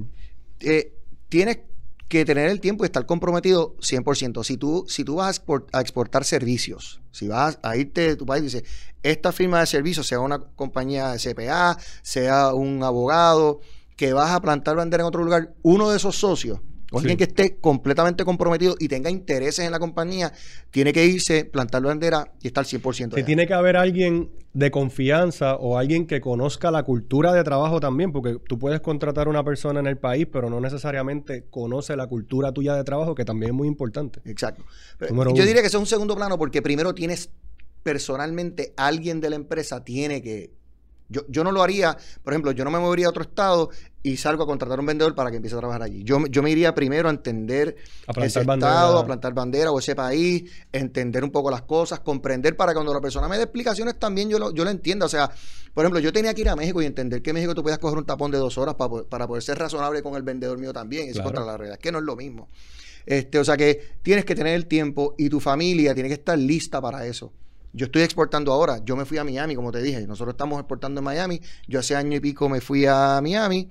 eh, 0.61 0.91
tienes 1.29 1.59
que 2.07 2.23
tener 2.25 2.49
el 2.49 2.59
tiempo 2.61 2.83
y 2.83 2.87
estar 2.87 3.05
comprometido 3.05 3.75
100%. 3.79 4.43
Si 4.43 4.57
tú, 4.57 4.85
si 4.87 5.03
tú 5.03 5.15
vas 5.15 5.27
a, 5.37 5.41
export- 5.41 5.67
a 5.73 5.81
exportar 5.81 6.23
servicios, 6.23 7.01
si 7.11 7.27
vas 7.27 7.59
a 7.63 7.75
irte 7.77 8.01
de 8.01 8.15
tu 8.15 8.25
país 8.25 8.41
y 8.41 8.45
dices, 8.45 8.63
esta 9.03 9.31
firma 9.31 9.59
de 9.59 9.65
servicios, 9.65 10.07
sea 10.07 10.19
una 10.19 10.39
compañía 10.39 11.09
de 11.11 11.19
CPA, 11.19 11.77
sea 12.01 12.53
un 12.53 12.83
abogado, 12.83 13.59
que 13.95 14.13
vas 14.13 14.31
a 14.31 14.41
plantar 14.41 14.75
bandera 14.75 15.03
en 15.03 15.07
otro 15.07 15.23
lugar, 15.23 15.53
uno 15.61 15.89
de 15.89 15.97
esos 15.97 16.17
socios, 16.17 16.59
o 16.95 16.99
Sí. 16.99 17.05
alguien 17.05 17.17
que 17.17 17.23
esté 17.25 17.57
completamente 17.57 18.23
comprometido 18.25 18.75
y 18.79 18.87
tenga 18.87 19.09
intereses 19.09 19.65
en 19.65 19.71
la 19.71 19.79
compañía, 19.79 20.31
tiene 20.71 20.93
que 20.93 21.05
irse, 21.05 21.45
plantar 21.45 21.81
la 21.81 21.89
bandera 21.89 22.31
y 22.41 22.47
estar 22.47 22.65
100% 22.65 23.15
Que 23.15 23.21
allá. 23.21 23.25
tiene 23.25 23.47
que 23.47 23.53
haber 23.53 23.77
alguien 23.77 24.29
de 24.53 24.71
confianza 24.71 25.55
o 25.55 25.77
alguien 25.77 26.07
que 26.07 26.21
conozca 26.21 26.71
la 26.71 26.83
cultura 26.83 27.33
de 27.33 27.43
trabajo 27.43 27.79
también, 27.79 28.11
porque 28.13 28.37
tú 28.47 28.57
puedes 28.57 28.79
contratar 28.79 29.27
a 29.27 29.29
una 29.29 29.43
persona 29.43 29.79
en 29.81 29.87
el 29.87 29.97
país, 29.97 30.27
pero 30.31 30.49
no 30.49 30.59
necesariamente 30.61 31.45
conoce 31.49 31.95
la 31.97 32.07
cultura 32.07 32.51
tuya 32.53 32.73
de 32.75 32.83
trabajo, 32.85 33.15
que 33.15 33.25
también 33.25 33.51
es 33.51 33.55
muy 33.55 33.67
importante. 33.67 34.21
Exacto. 34.25 34.63
Número 35.09 35.31
yo 35.31 35.35
uno. 35.35 35.45
diría 35.45 35.61
que 35.61 35.67
eso 35.67 35.77
es 35.77 35.81
un 35.81 35.87
segundo 35.87 36.15
plano 36.15 36.37
porque 36.37 36.61
primero 36.61 36.93
tienes 36.95 37.29
personalmente 37.83 38.73
alguien 38.77 39.21
de 39.21 39.29
la 39.29 39.35
empresa 39.35 39.83
tiene 39.83 40.21
que 40.21 40.51
yo, 41.09 41.21
yo 41.27 41.43
no 41.43 41.51
lo 41.51 41.61
haría, 41.63 41.97
por 42.23 42.33
ejemplo, 42.33 42.51
yo 42.51 42.63
no 42.63 42.71
me 42.71 42.79
movería 42.79 43.07
a 43.07 43.09
otro 43.09 43.23
estado 43.23 43.69
y 44.01 44.17
salgo 44.17 44.43
a 44.43 44.45
contratar 44.47 44.77
a 44.77 44.81
un 44.81 44.85
vendedor 44.85 45.15
para 45.15 45.29
que 45.31 45.37
empiece 45.37 45.55
a 45.55 45.59
trabajar 45.59 45.81
allí. 45.83 46.03
Yo, 46.03 46.19
me- 46.19 46.29
yo 46.29 46.41
me 46.43 46.51
iría 46.51 46.73
primero 46.75 47.07
a 47.09 47.11
entender 47.11 47.75
A 48.07 48.23
ese 48.25 48.43
bandera. 48.43 48.71
estado, 48.71 48.99
a 48.99 49.05
plantar 49.05 49.33
bandera 49.33 49.71
o 49.71 49.79
ese 49.79 49.95
país, 49.95 50.49
entender 50.71 51.23
un 51.23 51.31
poco 51.31 51.49
las 51.51 51.63
cosas, 51.63 51.99
comprender 52.01 52.55
para 52.55 52.71
que 52.71 52.75
cuando 52.75 52.93
la 52.93 53.01
persona 53.01 53.27
me 53.27 53.37
dé 53.37 53.43
explicaciones 53.43 53.97
también 53.99 54.29
yo 54.29 54.37
lo, 54.39 54.53
yo 54.53 54.63
lo 54.63 54.69
entienda. 54.69 55.05
O 55.05 55.09
sea, 55.09 55.29
por 55.73 55.83
ejemplo, 55.83 55.99
yo 55.99 56.13
tenía 56.13 56.33
que 56.33 56.41
ir 56.41 56.49
a 56.49 56.55
México 56.55 56.81
y 56.81 56.85
entender 56.85 57.21
que 57.21 57.31
en 57.31 57.35
México 57.35 57.53
tú 57.55 57.63
podías 57.63 57.79
coger 57.79 57.97
un 57.97 58.05
tapón 58.05 58.31
de 58.31 58.37
dos 58.37 58.57
horas 58.57 58.75
para, 58.75 58.89
poder- 58.89 59.07
para 59.07 59.27
poder 59.27 59.41
ser 59.43 59.57
razonable 59.57 60.01
con 60.03 60.15
el 60.15 60.23
vendedor 60.23 60.57
mío 60.59 60.71
también. 60.71 61.11
Claro. 61.11 61.19
es 61.19 61.23
contra 61.23 61.45
la 61.45 61.57
realidad, 61.57 61.79
que 61.79 61.91
no 61.91 61.97
es 61.99 62.03
lo 62.03 62.15
mismo. 62.15 62.49
Este, 63.07 63.37
o 63.39 63.43
sea 63.45 63.55
que 63.57 63.95
tienes 64.01 64.25
que 64.25 64.33
tener 64.35 64.53
el 64.55 64.65
tiempo 64.67 65.13
y 65.17 65.29
tu 65.29 65.39
familia 65.39 65.93
tiene 65.93 66.09
que 66.09 66.15
estar 66.15 66.37
lista 66.37 66.81
para 66.81 67.05
eso. 67.05 67.31
Yo 67.75 67.87
estoy 67.87 68.03
exportando 68.03 68.53
ahora. 68.53 68.79
Yo 68.85 68.95
me 68.95 69.03
fui 69.05 69.17
a 69.17 69.23
Miami, 69.23 69.53
como 69.53 69.71
te 69.71 69.81
dije. 69.81 70.07
Nosotros 70.07 70.33
estamos 70.33 70.59
exportando 70.59 71.01
en 71.01 71.05
Miami. 71.05 71.41
Yo 71.67 71.79
hace 71.79 71.95
año 71.95 72.15
y 72.15 72.19
pico 72.21 72.47
me 72.47 72.61
fui 72.61 72.85
a 72.85 73.19
Miami, 73.21 73.69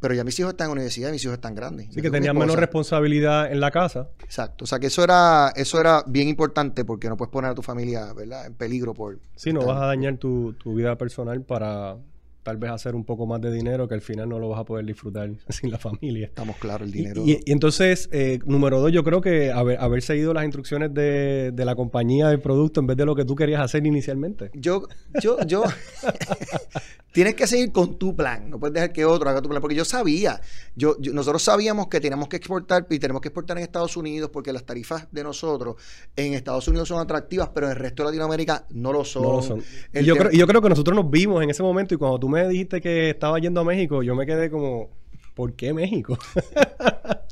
pero 0.00 0.14
ya 0.14 0.24
mis 0.24 0.38
hijos 0.40 0.52
están 0.52 0.68
en 0.68 0.72
universidad 0.72 1.10
y 1.10 1.12
mis 1.12 1.24
hijos 1.24 1.34
están 1.34 1.54
grandes. 1.54 1.90
Así 1.90 2.00
que 2.00 2.10
tenían 2.10 2.36
menos 2.36 2.56
responsabilidad 2.56 3.52
en 3.52 3.60
la 3.60 3.70
casa. 3.70 4.08
Exacto. 4.24 4.64
O 4.64 4.66
sea 4.66 4.78
que 4.78 4.86
eso 4.86 5.04
era, 5.04 5.52
eso 5.54 5.78
era 5.78 6.02
bien 6.06 6.28
importante 6.28 6.84
porque 6.86 7.10
no 7.10 7.16
puedes 7.18 7.30
poner 7.30 7.50
a 7.50 7.54
tu 7.54 7.62
familia, 7.62 8.12
¿verdad? 8.14 8.46
En 8.46 8.54
peligro 8.54 8.94
por. 8.94 9.18
Sí, 9.36 9.52
no 9.52 9.66
vas 9.66 9.82
a 9.82 9.86
dañar 9.86 10.16
tu, 10.16 10.54
tu 10.54 10.74
vida 10.74 10.96
personal 10.96 11.42
para 11.42 11.98
tal 12.42 12.56
vez 12.56 12.70
hacer 12.70 12.94
un 12.94 13.04
poco 13.04 13.26
más 13.26 13.40
de 13.40 13.52
dinero 13.52 13.86
que 13.88 13.94
al 13.94 14.00
final 14.00 14.28
no 14.28 14.38
lo 14.38 14.48
vas 14.48 14.60
a 14.60 14.64
poder 14.64 14.84
disfrutar 14.84 15.30
sin 15.48 15.70
la 15.70 15.78
familia. 15.78 16.26
Estamos 16.26 16.56
claros, 16.56 16.88
el 16.88 16.94
Y, 16.94 16.98
dinero. 16.98 17.22
y- 17.24 17.40
y 17.44 17.52
entonces, 17.52 18.08
eh, 18.12 18.38
número 18.46 18.80
dos, 18.80 18.90
yo 18.92 19.04
creo 19.04 19.20
que 19.20 19.52
haber, 19.52 19.78
haber 19.80 20.02
seguido 20.02 20.32
las 20.34 20.44
instrucciones 20.44 20.92
de, 20.94 21.50
de 21.52 21.64
la 21.64 21.74
compañía 21.74 22.28
del 22.28 22.40
producto 22.40 22.80
en 22.80 22.86
vez 22.86 22.96
de 22.96 23.04
lo 23.06 23.14
que 23.14 23.24
tú 23.24 23.34
querías 23.36 23.60
hacer 23.60 23.86
inicialmente. 23.86 24.50
Yo, 24.54 24.88
yo, 25.22 25.38
yo. 25.46 25.62
tienes 27.12 27.34
que 27.34 27.46
seguir 27.46 27.70
con 27.72 27.98
tu 27.98 28.16
plan. 28.16 28.50
No 28.50 28.58
puedes 28.58 28.74
dejar 28.74 28.92
que 28.92 29.04
otro 29.04 29.28
haga 29.30 29.40
tu 29.42 29.48
plan. 29.48 29.60
Porque 29.60 29.76
yo 29.76 29.84
sabía. 29.84 30.40
Yo, 30.74 30.96
yo- 31.00 31.12
nosotros 31.12 31.42
sabíamos 31.42 31.88
que 31.88 32.00
teníamos 32.00 32.28
que 32.28 32.36
exportar 32.36 32.86
y 32.90 32.98
tenemos 32.98 33.20
que 33.22 33.28
exportar 33.28 33.58
en 33.58 33.62
Estados 33.64 33.96
Unidos 33.96 34.30
porque 34.32 34.52
las 34.52 34.64
tarifas 34.64 35.06
de 35.12 35.22
nosotros 35.22 35.76
en 36.16 36.34
Estados 36.34 36.66
Unidos 36.68 36.88
son 36.88 36.98
atractivas, 37.00 37.50
pero 37.54 37.66
en 37.66 37.72
el 37.72 37.78
resto 37.78 38.02
de 38.02 38.06
Latinoamérica 38.08 38.66
no 38.70 38.92
lo 38.92 39.04
son. 39.04 39.22
No 39.22 39.32
lo 39.34 39.42
son. 39.42 39.62
Y 39.92 40.04
yo, 40.04 40.16
creo, 40.16 40.32
y 40.32 40.38
yo 40.38 40.46
creo 40.46 40.62
que 40.62 40.68
nosotros 40.68 40.96
nos 40.96 41.10
vimos 41.10 41.42
en 41.42 41.50
ese 41.50 41.62
momento 41.62 41.94
y 41.94 41.98
cuando 41.98 42.18
tú 42.18 42.28
me 42.28 42.48
dijiste 42.48 42.80
que 42.80 43.10
estaba 43.10 43.38
yendo 43.38 43.60
a 43.60 43.64
México, 43.64 44.02
yo 44.02 44.14
me 44.14 44.26
quedé 44.26 44.50
como, 44.50 44.90
¿por 45.34 45.52
qué 45.54 45.72
México? 45.72 46.18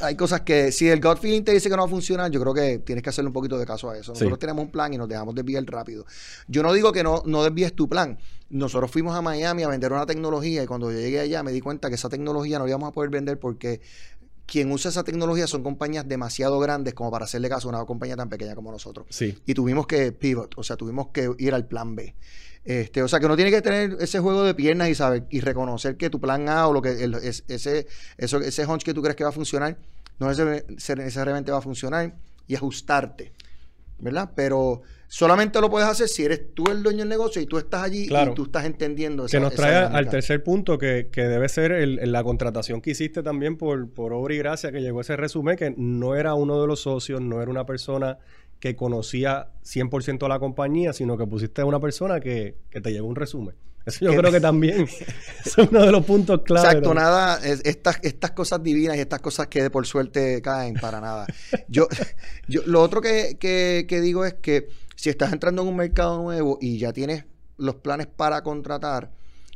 Hay 0.00 0.14
cosas 0.16 0.40
que, 0.40 0.72
si 0.72 0.88
el 0.88 1.00
gut 1.00 1.18
feeling 1.18 1.42
te 1.42 1.52
dice 1.52 1.68
que 1.68 1.76
no 1.76 1.82
va 1.82 1.86
a 1.86 1.90
funcionar, 1.90 2.30
yo 2.30 2.40
creo 2.40 2.54
que 2.54 2.78
tienes 2.78 3.02
que 3.02 3.10
hacerle 3.10 3.28
un 3.28 3.32
poquito 3.34 3.58
de 3.58 3.66
caso 3.66 3.90
a 3.90 3.96
eso. 3.98 4.12
Nosotros 4.12 4.36
Sí. 4.36 4.40
tenemos 4.40 4.64
un 4.64 4.70
plan 4.70 4.92
y 4.94 4.98
nos 4.98 5.08
dejamos 5.08 5.34
desviar 5.34 5.64
rápido. 5.66 6.06
Yo 6.48 6.62
no 6.62 6.72
digo 6.72 6.92
que 6.92 7.02
no, 7.02 7.22
no 7.26 7.42
desvíes 7.44 7.74
tu 7.74 7.88
plan. 7.88 8.18
Nosotros 8.50 8.90
fuimos 8.90 9.14
a 9.16 9.22
Miami 9.22 9.62
a 9.64 9.68
vender 9.68 9.92
una 9.92 10.06
tecnología 10.06 10.62
y 10.62 10.66
cuando 10.66 10.90
yo 10.92 10.98
llegué 10.98 11.18
allá 11.20 11.42
me 11.42 11.50
di 11.50 11.60
cuenta 11.60 11.88
que 11.88 11.96
esa 11.96 12.08
tecnología 12.08 12.58
no 12.58 12.64
la 12.64 12.70
íbamos 12.70 12.88
a 12.88 12.92
poder 12.92 13.10
vender 13.10 13.38
porque 13.38 13.80
quien 14.46 14.70
usa 14.72 14.90
esa 14.90 15.04
tecnología 15.04 15.46
son 15.46 15.62
compañías 15.62 16.06
demasiado 16.06 16.58
grandes 16.60 16.94
como 16.94 17.10
para 17.10 17.24
hacerle 17.24 17.48
caso 17.48 17.68
a 17.68 17.70
una 17.76 17.84
compañía 17.84 18.16
tan 18.16 18.28
pequeña 18.28 18.54
como 18.54 18.70
nosotros. 18.70 19.06
sí. 19.10 19.38
Y 19.46 19.54
tuvimos 19.54 19.86
que 19.86 20.12
pivot, 20.12 20.54
o 20.56 20.62
sea, 20.62 20.76
tuvimos 20.76 21.08
que 21.08 21.30
ir 21.38 21.54
al 21.54 21.66
plan 21.66 21.94
B. 21.96 22.14
Este, 22.64 23.02
o 23.02 23.08
sea, 23.08 23.20
que 23.20 23.28
no 23.28 23.36
tiene 23.36 23.50
que 23.50 23.60
tener 23.60 23.96
ese 24.00 24.20
juego 24.20 24.42
de 24.42 24.54
piernas 24.54 24.88
y 24.88 24.94
saber 24.94 25.26
y 25.30 25.40
reconocer 25.40 25.96
que 25.98 26.08
tu 26.08 26.18
plan 26.20 26.48
A 26.48 26.66
o 26.66 26.72
lo 26.72 26.80
que 26.80 27.02
el- 27.04 27.14
es- 27.16 27.44
ese 27.48 27.86
eso, 28.16 28.38
ese 28.38 28.64
hunch 28.66 28.82
que 28.84 28.94
tú 28.94 29.02
crees 29.02 29.16
que 29.16 29.24
va 29.24 29.30
a 29.30 29.32
funcionar 29.34 29.76
no 30.18 30.28
necesar- 30.28 30.64
necesariamente 30.96 31.52
va 31.52 31.58
a 31.58 31.60
funcionar 31.62 32.14
y 32.46 32.54
ajustarte, 32.54 33.32
¿verdad? 33.98 34.30
Pero 34.34 34.80
solamente 35.16 35.60
lo 35.60 35.70
puedes 35.70 35.88
hacer 35.88 36.08
si 36.08 36.24
eres 36.24 36.52
tú 36.54 36.64
el 36.72 36.82
dueño 36.82 36.98
del 37.00 37.08
negocio 37.08 37.40
y 37.40 37.46
tú 37.46 37.56
estás 37.56 37.84
allí 37.84 38.08
Claro. 38.08 38.32
y 38.32 38.34
tú 38.34 38.42
estás 38.46 38.64
entendiendo 38.64 39.22
Que 39.26 39.36
esa- 39.36 39.38
nos 39.40 39.52
esa 39.52 39.62
trae 39.62 39.76
al 39.76 40.08
tercer 40.08 40.42
punto, 40.42 40.76
que, 40.76 41.08
que 41.12 41.22
debe 41.22 41.48
ser 41.48 41.70
el- 41.70 42.00
el- 42.00 42.10
la 42.10 42.24
contratación 42.24 42.80
que 42.80 42.90
hiciste 42.90 43.22
también 43.22 43.56
por, 43.56 43.88
por 43.90 44.12
obra 44.12 44.34
y 44.34 44.38
gracia, 44.38 44.72
que 44.72 44.80
llegó 44.80 45.00
ese 45.02 45.14
resumen, 45.16 45.56
que 45.56 45.72
no 45.76 46.16
era 46.16 46.34
uno 46.34 46.60
de 46.60 46.66
los 46.66 46.80
socios, 46.80 47.20
no 47.20 47.40
era 47.40 47.48
una 47.48 47.64
persona 47.64 48.18
que 48.58 48.74
conocía 48.74 49.50
100% 49.62 50.26
la 50.26 50.40
compañía, 50.40 50.92
sino 50.92 51.16
que 51.16 51.26
pusiste 51.28 51.62
a 51.62 51.64
una 51.64 51.78
persona 51.78 52.18
que, 52.18 52.56
que 52.70 52.80
te 52.80 52.90
llevó 52.92 53.06
un 53.06 53.14
resumen. 53.14 53.54
Eso 53.86 54.06
yo 54.06 54.10
Que- 54.12 54.16
creo 54.16 54.32
que 54.32 54.40
también 54.40 54.86
es 55.44 55.58
uno 55.58 55.84
de 55.84 55.92
los 55.92 56.04
puntos 56.04 56.40
clave. 56.42 56.66
Exacto, 56.68 56.88
¿no? 56.92 57.00
nada, 57.00 57.38
es- 57.46 57.60
estas, 57.64 57.98
estas 58.02 58.32
cosas 58.32 58.60
divinas 58.64 58.96
y 58.96 59.00
estas 59.00 59.20
cosas 59.20 59.46
que 59.46 59.62
de 59.62 59.70
por 59.70 59.86
suerte 59.86 60.42
caen 60.42 60.74
para 60.74 61.00
nada. 61.00 61.26
Yo, 61.68 61.86
yo 62.48 62.62
lo 62.66 62.80
otro 62.82 63.00
que, 63.00 63.36
que- 63.38 63.84
que 63.88 64.00
digo 64.00 64.24
es 64.24 64.34
que 64.34 64.66
si 65.04 65.10
estás 65.10 65.34
entrando 65.34 65.60
en 65.60 65.68
un 65.68 65.76
mercado 65.76 66.22
nuevo 66.22 66.56
y 66.62 66.78
ya 66.78 66.90
tienes 66.90 67.26
los 67.58 67.74
planes 67.74 68.06
para 68.06 68.42
contratar, 68.42 69.10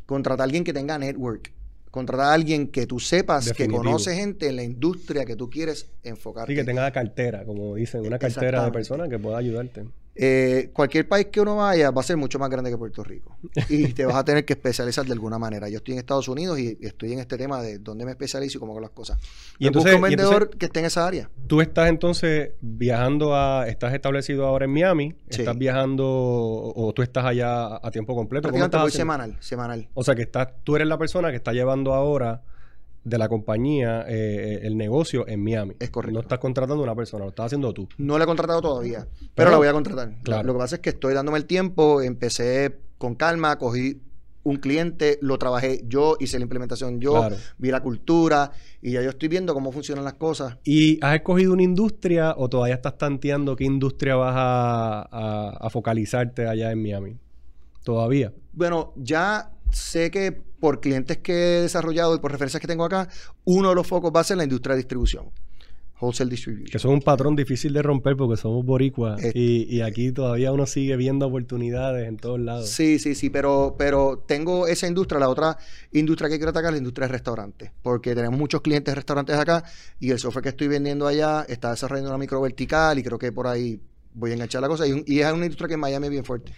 contrata 0.04 0.42
a 0.42 0.44
alguien 0.44 0.62
que 0.62 0.74
tenga 0.74 0.98
network. 0.98 1.54
Contrata 1.90 2.32
a 2.32 2.34
alguien 2.34 2.68
que 2.68 2.86
tú 2.86 3.00
sepas 3.00 3.46
Definitivo. 3.46 3.80
que 3.80 3.86
conoce 3.86 4.14
gente 4.14 4.48
en 4.48 4.56
la 4.56 4.62
industria 4.62 5.24
que 5.24 5.36
tú 5.36 5.48
quieres 5.48 5.88
enfocarte. 6.02 6.52
Sí, 6.52 6.54
que 6.54 6.64
tenga 6.64 6.90
cartera, 6.90 7.46
como 7.46 7.76
dicen, 7.76 8.02
una 8.04 8.18
cartera 8.18 8.62
de 8.62 8.72
personas 8.72 9.08
que 9.08 9.18
pueda 9.18 9.38
ayudarte. 9.38 9.86
Eh, 10.20 10.70
cualquier 10.72 11.06
país 11.06 11.28
que 11.30 11.40
uno 11.40 11.54
vaya 11.54 11.92
va 11.92 12.00
a 12.00 12.04
ser 12.04 12.16
mucho 12.16 12.40
más 12.40 12.50
grande 12.50 12.70
que 12.70 12.76
Puerto 12.76 13.04
Rico. 13.04 13.38
Y 13.68 13.92
te 13.94 14.04
vas 14.04 14.16
a 14.16 14.24
tener 14.24 14.44
que 14.44 14.54
especializar 14.54 15.06
de 15.06 15.12
alguna 15.12 15.38
manera. 15.38 15.68
Yo 15.68 15.76
estoy 15.76 15.92
en 15.94 16.00
Estados 16.00 16.26
Unidos 16.26 16.58
y 16.58 16.76
estoy 16.80 17.12
en 17.12 17.20
este 17.20 17.36
tema 17.38 17.62
de 17.62 17.78
dónde 17.78 18.04
me 18.04 18.10
especializo 18.10 18.58
y 18.58 18.60
cómo 18.60 18.72
hago 18.72 18.80
las 18.80 18.90
cosas. 18.90 19.16
Y 19.60 19.68
entonces- 19.68 19.92
busca 19.92 19.96
un 19.96 20.10
vendedor 20.10 20.32
entonces- 20.42 20.58
que 20.58 20.66
esté 20.66 20.80
en 20.80 20.86
esa 20.86 21.06
área. 21.06 21.30
Tú 21.46 21.60
estás 21.60 21.88
entonces 21.88 22.50
viajando 22.60 23.36
a, 23.36 23.68
estás 23.68 23.94
establecido 23.94 24.44
ahora 24.46 24.64
en 24.64 24.72
Miami, 24.72 25.14
Sí. 25.30 25.42
estás 25.42 25.56
viajando 25.56 26.04
o, 26.04 26.88
o 26.88 26.92
tú 26.92 27.02
estás 27.02 27.24
allá 27.24 27.76
a 27.76 27.90
tiempo 27.92 28.16
completo. 28.16 28.50
¿Cómo 28.50 28.64
estás 28.64 28.82
voy 28.82 28.90
semanal, 28.90 29.36
semanal. 29.38 29.88
O 29.94 30.02
sea 30.02 30.16
que 30.16 30.22
estás, 30.22 30.48
tú 30.64 30.74
eres 30.74 30.88
la 30.88 30.98
persona 30.98 31.30
que 31.30 31.36
está 31.36 31.52
llevando 31.52 31.94
ahora 31.94 32.42
de 33.04 33.16
la 33.18 33.28
compañía 33.28 34.04
eh, 34.08 34.60
el 34.62 34.76
negocio 34.76 35.26
en 35.28 35.42
Miami. 35.42 35.74
Es 35.78 35.90
correcto. 35.90 36.14
No 36.14 36.20
estás 36.20 36.38
contratando 36.38 36.82
a 36.82 36.84
una 36.84 36.94
persona, 36.94 37.24
lo 37.24 37.30
estás 37.30 37.46
haciendo 37.46 37.72
tú. 37.72 37.88
No 37.98 38.18
la 38.18 38.24
he 38.24 38.26
contratado 38.26 38.60
todavía, 38.60 39.06
pero, 39.18 39.30
Pero- 39.34 39.50
la 39.52 39.56
voy 39.56 39.68
a 39.68 39.72
contratar. 39.72 40.12
Claro. 40.22 40.46
Lo 40.46 40.52
que 40.54 40.58
pasa 40.58 40.74
es 40.76 40.80
que 40.82 40.90
estoy 40.90 41.14
dándome 41.14 41.38
el 41.38 41.46
tiempo, 41.46 42.02
empecé 42.02 42.76
con 42.98 43.14
calma, 43.14 43.56
cogí 43.58 44.00
un 44.44 44.56
cliente, 44.56 45.18
lo 45.20 45.36
trabajé 45.38 45.82
yo, 45.86 46.16
hice 46.20 46.38
la 46.38 46.44
implementación 46.44 47.00
yo, 47.00 47.12
Claro. 47.12 47.36
vi 47.58 47.70
la 47.70 47.80
cultura 47.82 48.50
y 48.80 48.92
ya 48.92 49.02
yo 49.02 49.10
estoy 49.10 49.28
viendo 49.28 49.52
cómo 49.52 49.72
funcionan 49.72 50.04
las 50.04 50.14
cosas. 50.14 50.56
¿Y 50.64 50.98
has 51.04 51.16
escogido 51.16 51.52
una 51.52 51.62
industria 51.62 52.34
o 52.36 52.48
todavía 52.48 52.74
estás 52.76 52.96
tanteando 52.96 53.56
qué 53.56 53.64
industria 53.64 54.16
vas 54.16 54.34
a, 54.36 55.00
a- 55.10 55.50
a 55.66 55.70
focalizarte 55.70 56.46
allá 56.46 56.72
en 56.72 56.80
Miami? 56.82 57.16
Todavía. 57.84 58.32
Bueno, 58.52 58.92
ya 58.96 59.50
sé 59.70 60.10
que 60.10 60.42
por 60.60 60.80
clientes 60.80 61.18
que 61.18 61.32
he 61.58 61.62
desarrollado 61.62 62.14
y 62.14 62.18
por 62.18 62.32
referencias 62.32 62.60
que 62.60 62.66
tengo 62.66 62.84
acá, 62.84 63.08
uno 63.44 63.68
de 63.70 63.74
los 63.74 63.86
focos 63.86 64.12
va 64.14 64.20
a 64.20 64.24
ser 64.24 64.36
la 64.36 64.44
industria 64.44 64.74
de 64.74 64.78
distribución. 64.82 65.26
Wholesale 66.00 66.30
distribution. 66.30 66.70
Que 66.70 66.76
es 66.76 66.84
un 66.84 67.00
patrón 67.02 67.34
difícil 67.34 67.72
de 67.72 67.82
romper 67.82 68.16
porque 68.16 68.36
somos 68.40 68.64
boricuas 68.64 69.20
Eh. 69.20 69.32
y, 69.34 69.76
y 69.76 69.80
aquí 69.80 70.12
todavía 70.12 70.52
uno 70.52 70.64
sigue 70.64 70.96
viendo 70.96 71.26
oportunidades 71.26 72.06
en 72.06 72.16
todos 72.18 72.38
lados. 72.38 72.68
Sí, 72.70 73.00
sí, 73.00 73.16
sí, 73.16 73.30
pero, 73.30 73.74
pero 73.76 74.22
tengo 74.24 74.68
esa 74.68 74.86
industria. 74.86 75.18
La 75.18 75.28
otra 75.28 75.58
industria 75.90 76.28
que 76.30 76.36
quiero 76.36 76.50
atacar 76.50 76.68
es 76.70 76.74
la 76.74 76.78
industria 76.78 77.08
de 77.08 77.12
restaurantes, 77.14 77.72
porque 77.82 78.14
tenemos 78.14 78.38
muchos 78.38 78.60
clientes 78.60 78.92
de 78.92 78.94
restaurantes 78.94 79.34
acá 79.36 79.64
y 79.98 80.10
el 80.12 80.20
software 80.20 80.44
que 80.44 80.48
estoy 80.50 80.68
vendiendo 80.68 81.04
allá 81.08 81.44
está 81.48 81.70
desarrollando 81.72 82.10
una 82.10 82.18
micro 82.18 82.40
vertical 82.40 82.96
y 82.96 83.02
creo 83.02 83.18
que 83.18 83.32
por 83.32 83.48
ahí 83.48 83.80
voy 84.14 84.30
a 84.30 84.34
enganchar 84.34 84.62
la 84.62 84.68
cosa. 84.68 84.86
Y, 84.86 84.92
un- 84.92 85.02
y 85.04 85.18
es 85.18 85.32
una 85.32 85.46
industria 85.46 85.66
que 85.66 85.74
en 85.74 85.80
Miami 85.80 86.06
es 86.06 86.10
bien 86.12 86.24
fuerte. 86.24 86.52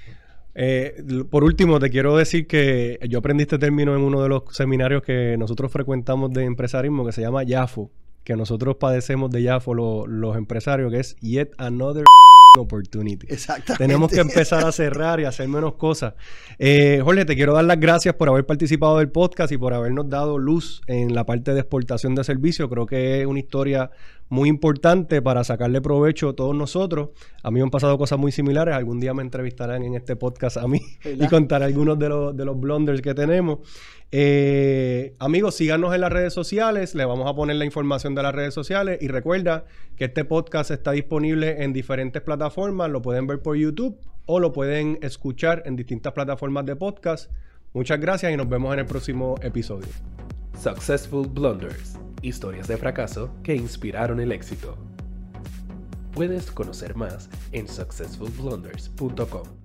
Eh, 0.55 1.03
por 1.31 1.45
último, 1.45 1.79
te 1.79 1.91
quiero 1.91 2.17
decir 2.17 2.47
que 2.47 2.99
yo 3.09 3.19
aprendí 3.21 3.43
este 3.43 3.59
término 3.59 3.95
en 3.95 4.03
uno 4.03 4.23
de 4.23 4.29
los 4.29 4.43
seminarios 4.51 5.03
que 5.03 5.37
nosotros 5.39 5.71
frecuentamos 5.73 6.33
de 6.33 6.45
empresarismo 6.45 7.07
que 7.07 7.13
se 7.13 7.21
llama 7.23 7.43
YAFO, 7.45 7.91
que 8.25 8.37
nosotros 8.37 8.77
padecemos 8.77 9.31
de 9.31 9.43
YAFO 9.43 9.75
lo- 9.75 10.07
los 10.07 10.37
empresarios, 10.37 10.91
que 10.93 10.99
es 11.01 11.17
Yet 11.21 11.53
Another 11.59 12.05
Opportunity. 12.59 13.27
Exactamente. 13.31 13.85
Tenemos 13.85 14.11
que 14.11 14.19
empezar 14.21 14.65
a 14.67 14.73
cerrar 14.73 15.21
y 15.21 15.25
hacer 15.25 15.47
menos 15.47 15.75
cosas. 15.75 16.15
Eh, 16.59 17.01
Jorge, 17.03 17.25
te 17.25 17.37
quiero 17.37 17.55
dar 17.55 17.65
las 17.65 17.79
gracias 17.79 18.17
por 18.17 18.29
haber 18.29 18.45
participado 18.45 18.99
del 18.99 19.09
podcast 19.09 19.53
y 19.53 19.57
por 19.57 19.73
habernos 19.73 20.11
dado 20.11 20.37
luz 20.37 20.83
en 20.89 21.15
la 21.15 21.25
parte 21.25 21.55
de 21.55 21.61
exportación 21.61 22.17
de 22.17 22.25
servicios. 22.25 22.69
Creo 22.69 22.87
que 22.87 23.21
es 23.21 23.27
una 23.27 23.39
historia 23.39 23.93
muy 24.31 24.49
importante 24.49 25.21
para 25.21 25.45
sacarle 25.45 25.83
provecho 25.83 26.31
a 26.31 26.33
todos 26.35 26.55
nosotros. 26.55 27.11
A 27.43 27.51
mí 27.51 27.57
me 27.57 27.65
han 27.65 27.71
pasado 27.71 27.99
cosas 27.99 28.19
muy 28.19 28.33
similares. 28.33 28.75
Algún 28.75 29.01
día 29.01 29.13
me 29.13 29.23
entrevistarán 29.23 29.83
en 29.83 29.97
este 29.97 30.17
podcast 30.17 30.57
a 30.57 30.67
mí 30.69 30.81
y 31.05 31.09
¿Verdad? 31.11 31.31
contar 31.31 31.63
algunos 31.63 31.99
de 31.99 32.09
los, 32.09 32.37
de 32.37 32.45
los 32.45 32.59
blunders 32.59 33.03
que 33.03 33.13
tenemos. 33.13 33.59
Eh, 34.13 35.15
amigos, 35.19 35.57
síganos 35.57 35.93
en 35.95 36.01
las 36.01 36.13
redes 36.13 36.33
sociales. 36.33 36.95
Le 36.95 37.05
vamos 37.05 37.29
a 37.29 37.35
poner 37.35 37.57
la 37.57 37.65
información 37.65 38.15
de 38.15 38.23
las 38.23 38.33
redes 38.33 38.55
sociales. 38.55 38.99
Y 39.03 39.09
recuerda 39.09 39.65
que 39.97 40.05
este 40.07 40.25
podcast 40.25 40.71
está 40.71 40.93
disponible 40.93 41.65
en 41.65 41.73
diferentes 41.73 42.23
plataformas. 42.23 42.89
Lo 42.89 43.03
pueden 43.03 43.27
ver 43.27 43.43
por 43.43 43.57
YouTube 43.57 43.99
o 44.27 44.39
lo 44.39 44.53
pueden 44.53 45.01
escuchar 45.03 45.65
en 45.67 45.75
distintas 45.75 46.13
plataformas 46.13 46.65
de 46.67 46.77
podcast. 46.77 47.33
Muchas 47.73 47.99
gracias 47.99 48.33
y 48.33 48.37
nos 48.37 48.49
vemos 48.49 48.73
en 48.75 48.79
el 48.79 48.87
próximo 48.87 49.35
episodio. 49.43 49.89
Successful 50.57 51.27
Blunders. 51.27 51.99
Historias 52.23 52.69
de 52.69 52.77
fracaso 52.77 53.31
que 53.43 53.55
inspiraron 53.55 54.21
el 54.21 54.33
éxito. 54.33 54.77
Puedes 56.13 56.51
conocer 56.51 56.95
más 56.97 57.31
en 57.53 57.67
successfulblunders.com. 57.67 59.60